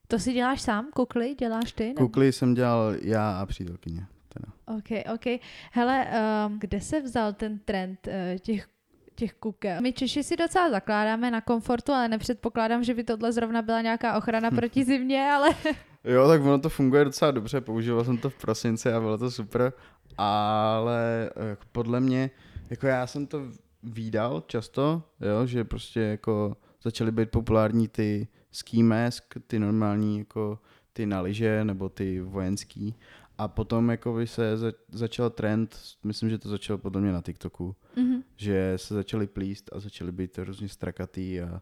To 0.07 0.19
si 0.19 0.33
děláš 0.33 0.61
sám, 0.61 0.87
kukly? 0.95 1.35
Děláš 1.35 1.71
ty? 1.71 1.87
nebo- 1.87 1.99
Kukly 1.99 2.31
jsem 2.31 2.53
dělal 2.53 2.93
já 3.01 3.39
a 3.39 3.45
přítelkyně. 3.45 4.05
Teda. 4.29 4.77
OK, 4.77 5.13
OK. 5.15 5.41
Hele, 5.71 6.07
um, 6.47 6.59
kde 6.59 6.81
se 6.81 7.01
vzal 7.01 7.33
ten 7.33 7.59
trend 7.59 8.07
uh, 8.07 8.13
těch 8.39 8.67
těch 9.15 9.33
kukel. 9.33 9.81
My 9.81 9.93
Češi 9.93 10.23
si 10.23 10.35
docela 10.37 10.69
zakládáme 10.69 11.31
na 11.31 11.41
komfortu, 11.41 11.91
ale 11.91 12.07
nepředpokládám, 12.07 12.83
že 12.83 12.93
by 12.93 13.03
tohle 13.03 13.31
zrovna 13.31 13.61
byla 13.61 13.81
nějaká 13.81 14.17
ochrana 14.17 14.51
proti 14.55 14.85
zimě, 14.85 15.29
ale 15.31 15.49
Jo, 16.03 16.27
tak 16.27 16.41
ono 16.41 16.59
to 16.59 16.69
funguje 16.69 17.05
docela 17.05 17.31
dobře, 17.31 17.61
používal 17.61 18.03
jsem 18.03 18.17
to 18.17 18.29
v 18.29 18.35
prosinci 18.35 18.91
a 18.93 18.99
bylo 18.99 19.17
to 19.17 19.31
super, 19.31 19.73
ale 20.17 21.29
eh, 21.29 21.57
podle 21.71 21.99
mě, 21.99 22.29
jako 22.69 22.87
já 22.87 23.07
jsem 23.07 23.27
to 23.27 23.41
výdal 23.83 24.43
často, 24.47 25.03
jo, 25.21 25.45
že 25.45 25.63
prostě 25.63 25.99
jako 25.99 26.57
začaly 26.87 27.11
být 27.11 27.31
populární 27.31 27.87
ty 27.87 28.27
ski 28.51 28.83
mask, 28.83 29.23
ty 29.47 29.59
normální 29.59 30.17
jako 30.19 30.59
ty 30.93 31.05
na 31.05 31.21
lyže 31.21 31.63
nebo 31.65 31.89
ty 31.89 32.19
vojenský 32.21 32.95
a 33.37 33.47
potom 33.47 33.89
jako 33.89 34.13
by 34.13 34.27
se 34.27 34.57
za, 34.57 34.71
začal 34.91 35.29
trend, 35.29 35.77
myslím, 36.03 36.29
že 36.29 36.37
to 36.37 36.49
začalo 36.49 36.77
podle 36.79 37.01
mě 37.01 37.11
na 37.11 37.21
TikToku, 37.21 37.75
Mhm. 37.95 38.23
že 38.35 38.73
se 38.75 38.93
začaly 38.93 39.27
plíst 39.27 39.69
a 39.73 39.79
začaly 39.79 40.11
být 40.11 40.37
různě 40.37 40.67
strakatý 40.69 41.41
a 41.41 41.61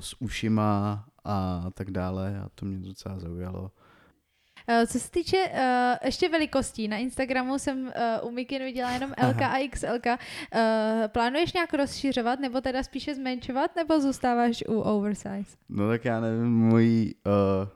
s 0.00 0.20
ušima 0.20 1.04
a 1.24 1.66
tak 1.74 1.90
dále 1.90 2.38
a 2.40 2.48
to 2.54 2.66
mě 2.66 2.78
docela 2.78 3.18
zaujalo. 3.18 3.70
Uh, 4.68 4.86
co 4.86 5.00
se 5.00 5.10
týče 5.10 5.36
uh, 5.36 5.96
ještě 6.04 6.28
velikostí, 6.28 6.88
na 6.88 6.96
Instagramu 6.96 7.58
jsem 7.58 7.92
uh, 8.22 8.28
u 8.28 8.30
Mikin 8.30 8.62
viděla 8.62 8.90
jenom 8.90 9.10
LK 9.10 9.42
a 9.42 9.68
XL. 9.70 9.86
Uh, 9.86 10.60
plánuješ 11.06 11.52
nějak 11.52 11.74
rozšiřovat, 11.74 12.40
nebo 12.40 12.60
teda 12.60 12.82
spíše 12.82 13.14
zmenšovat, 13.14 13.76
nebo 13.76 14.00
zůstáváš 14.00 14.64
u 14.68 14.80
oversize? 14.80 15.56
No 15.68 15.88
tak 15.88 16.04
já 16.04 16.20
nevím, 16.20 16.52
moji 16.52 17.14
uh, 17.26 17.68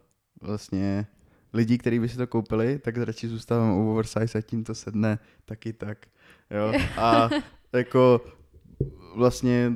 vlastně 0.49 1.07
lidi, 1.53 1.79
kteří 1.79 1.99
by 1.99 2.09
si 2.09 2.17
to 2.17 2.27
koupili, 2.27 2.79
tak 2.79 2.97
radši 2.97 3.29
zůstávám 3.29 3.77
u 3.77 3.91
oversize 3.91 4.39
a 4.39 4.43
tím 4.43 4.65
to 4.65 4.75
sedne 4.75 5.19
taky 5.45 5.73
tak. 5.73 5.99
Jo? 6.51 6.73
A 6.97 7.31
jako 7.73 8.21
vlastně 9.15 9.73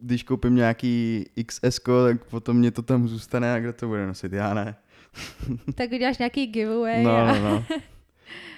když 0.00 0.22
koupím 0.22 0.54
nějaký 0.54 1.24
XS, 1.46 1.80
tak 1.84 2.24
potom 2.24 2.56
mě 2.56 2.70
to 2.70 2.82
tam 2.82 3.08
zůstane 3.08 3.54
a 3.54 3.58
kdo 3.58 3.72
to 3.72 3.88
bude 3.88 4.06
nosit, 4.06 4.32
já 4.32 4.54
ne. 4.54 4.76
tak 5.74 5.92
uděláš 5.92 6.18
nějaký 6.18 6.46
giveaway. 6.46 7.04
No, 7.04 7.26
no, 7.26 7.40
no. 7.40 7.64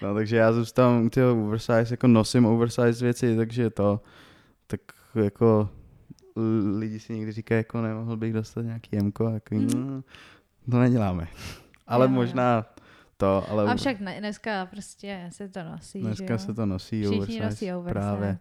no, 0.03 0.15
takže 0.15 0.37
já 0.37 0.53
zůstávám 0.53 1.07
u 1.07 1.11
toho 1.11 1.45
oversize, 1.45 1.87
jako 1.91 2.07
nosím 2.07 2.47
oversize 2.47 3.05
věci, 3.05 3.37
takže 3.37 3.71
to, 3.71 4.01
tak 4.67 4.81
jako 5.25 5.69
lidi 6.79 7.01
si 7.01 7.15
někdy 7.15 7.33
říkají, 7.33 7.57
jako 7.57 7.83
nemohl 7.83 8.17
bych 8.17 8.33
dostat 8.33 8.63
nějaký 8.63 8.89
jemko, 8.93 9.29
jako, 9.29 9.55
mm. 9.55 9.71
no, 9.75 10.03
to 10.71 10.81
neděláme. 10.81 11.29
Ale 11.87 12.07
jo, 12.07 12.11
možná 12.11 12.57
jo. 12.57 12.83
to, 13.17 13.51
ale... 13.51 13.65
A 13.65 13.75
však 13.75 13.97
dneska 13.99 14.67
prostě 14.67 15.29
se 15.33 15.49
to 15.49 15.61
nosí, 15.65 16.01
Dneska 16.01 16.27
že 16.27 16.33
jo? 16.33 16.39
se 16.39 16.55
to 16.55 16.67
nosí, 16.67 17.03
Všichni 17.03 17.17
oversize, 17.17 17.45
nosí 17.45 17.73
oversize. 17.73 17.93
Právě. 18.01 18.39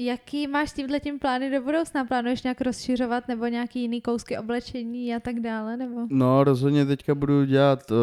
Jaký 0.00 0.46
máš 0.46 0.72
tímhle 0.72 1.00
tím 1.00 1.18
plány 1.18 1.50
do 1.50 1.62
budoucna? 1.62 2.04
Plánuješ 2.04 2.42
nějak 2.42 2.60
rozšiřovat 2.60 3.28
nebo 3.28 3.46
nějaký 3.46 3.80
jiný 3.80 4.00
kousky 4.00 4.38
oblečení 4.38 5.14
a 5.14 5.20
tak 5.20 5.40
dále? 5.40 5.76
Nebo? 5.76 6.06
No 6.10 6.44
rozhodně 6.44 6.86
teďka 6.86 7.14
budu 7.14 7.44
dělat 7.44 7.90
uh, 7.90 7.96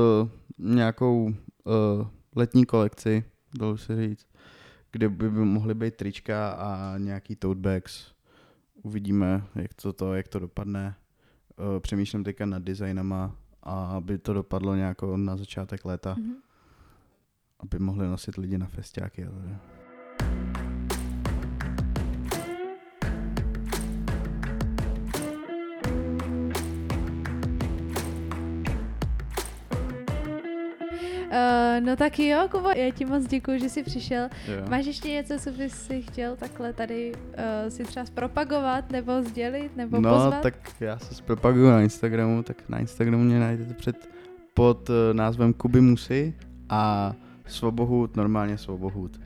nějakou 0.57 1.23
uh, 1.23 2.07
letní 2.35 2.65
kolekci, 2.65 3.23
dalo 3.59 3.77
se 3.77 4.07
říct, 4.07 4.27
kde 4.91 5.09
by 5.09 5.29
mohly 5.29 5.73
být 5.73 5.95
trička 5.95 6.49
a 6.49 6.97
nějaký 6.97 7.35
tote 7.35 7.59
bags. 7.59 8.11
Uvidíme, 8.83 9.43
jak 9.55 9.73
to, 9.73 9.93
to, 9.93 10.13
jak 10.13 10.27
to 10.27 10.39
dopadne. 10.39 10.95
Uh, 11.59 11.79
přemýšlím 11.79 12.23
teďka 12.23 12.45
nad 12.45 12.63
designama 12.63 13.35
a 13.63 13.85
aby 13.85 14.17
to 14.17 14.33
dopadlo 14.33 14.75
nějak 14.75 14.97
na 15.15 15.37
začátek 15.37 15.85
léta. 15.85 16.15
Mm-hmm. 16.15 16.35
Aby 17.59 17.79
mohli 17.79 18.07
nosit 18.07 18.37
lidi 18.37 18.57
na 18.57 18.65
festiáky. 18.65 19.25
Ale... 19.25 19.59
Uh, 31.35 31.85
no 31.85 31.95
tak 31.95 32.19
jo, 32.19 32.47
Kubo, 32.51 32.69
já 32.69 32.91
ti 32.91 33.05
moc 33.05 33.27
děkuji, 33.27 33.59
že 33.59 33.69
jsi 33.69 33.83
přišel. 33.83 34.29
Jo. 34.47 34.65
Máš 34.69 34.85
ještě 34.85 35.09
něco, 35.09 35.39
co 35.39 35.51
bys 35.51 35.73
si 35.73 36.01
chtěl 36.01 36.35
takhle 36.35 36.73
tady 36.73 37.11
uh, 37.13 37.69
si 37.69 37.83
třeba 37.83 38.05
zpropagovat, 38.05 38.91
nebo 38.91 39.23
sdělit, 39.23 39.77
nebo 39.77 39.99
no, 39.99 40.09
pozvat? 40.09 40.33
No, 40.33 40.41
tak 40.41 40.53
já 40.79 40.99
se 40.99 41.15
zpropaguju 41.15 41.69
na 41.69 41.81
Instagramu, 41.81 42.43
tak 42.43 42.69
na 42.69 42.79
Instagramu 42.79 43.23
mě 43.23 43.39
najdete 43.39 43.73
před 43.73 44.09
pod 44.53 44.89
uh, 44.89 44.95
názvem 45.13 45.53
Kuby 45.53 45.81
Musy 45.81 46.33
a 46.69 47.13
Svobohut, 47.47 48.15
normálně 48.15 48.57
Svobohut. 48.57 49.19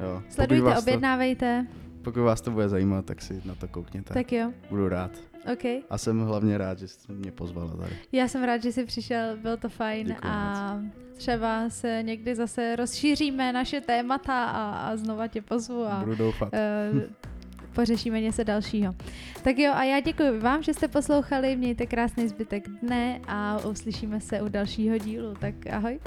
Jo. 0.00 0.22
Sledujte, 0.28 0.78
objednávejte. 0.78 1.66
To, 1.70 1.85
pokud 2.06 2.20
vás 2.20 2.40
to 2.40 2.50
bude 2.50 2.68
zajímat, 2.68 3.04
tak 3.04 3.22
si 3.22 3.42
na 3.44 3.54
to 3.54 3.68
koukněte. 3.68 4.14
Tak 4.14 4.32
jo. 4.32 4.52
Budu 4.70 4.88
rád. 4.88 5.10
Okay. 5.52 5.80
A 5.90 5.98
jsem 5.98 6.20
hlavně 6.20 6.58
rád, 6.58 6.78
že 6.78 6.88
jste 6.88 7.12
mě 7.12 7.32
pozvala 7.32 7.76
tady. 7.76 7.96
Já 8.12 8.28
jsem 8.28 8.44
rád, 8.44 8.62
že 8.62 8.72
jsi 8.72 8.84
přišel, 8.84 9.36
bylo 9.36 9.56
to 9.56 9.68
fajn 9.68 10.06
Děkuji 10.06 10.20
a 10.22 10.74
moc. 10.76 10.92
třeba 11.16 11.70
se 11.70 12.02
někdy 12.02 12.34
zase 12.34 12.76
rozšíříme 12.76 13.52
naše 13.52 13.80
témata 13.80 14.44
a, 14.44 14.88
a 14.88 14.96
znova 14.96 15.28
tě 15.28 15.42
pozvu 15.42 15.84
a 15.84 16.00
Budu 16.00 16.14
doufat. 16.14 16.52
Uh, 16.92 17.00
pořešíme 17.74 18.20
něco 18.20 18.44
dalšího. 18.44 18.94
Tak 19.42 19.58
jo, 19.58 19.72
a 19.74 19.84
já 19.84 20.00
děkuji 20.00 20.38
vám, 20.38 20.62
že 20.62 20.74
jste 20.74 20.88
poslouchali, 20.88 21.56
mějte 21.56 21.86
krásný 21.86 22.28
zbytek 22.28 22.68
dne 22.68 23.20
a 23.28 23.58
uslyšíme 23.70 24.20
se 24.20 24.42
u 24.42 24.48
dalšího 24.48 24.98
dílu, 24.98 25.34
tak 25.40 25.54
ahoj. 25.70 25.98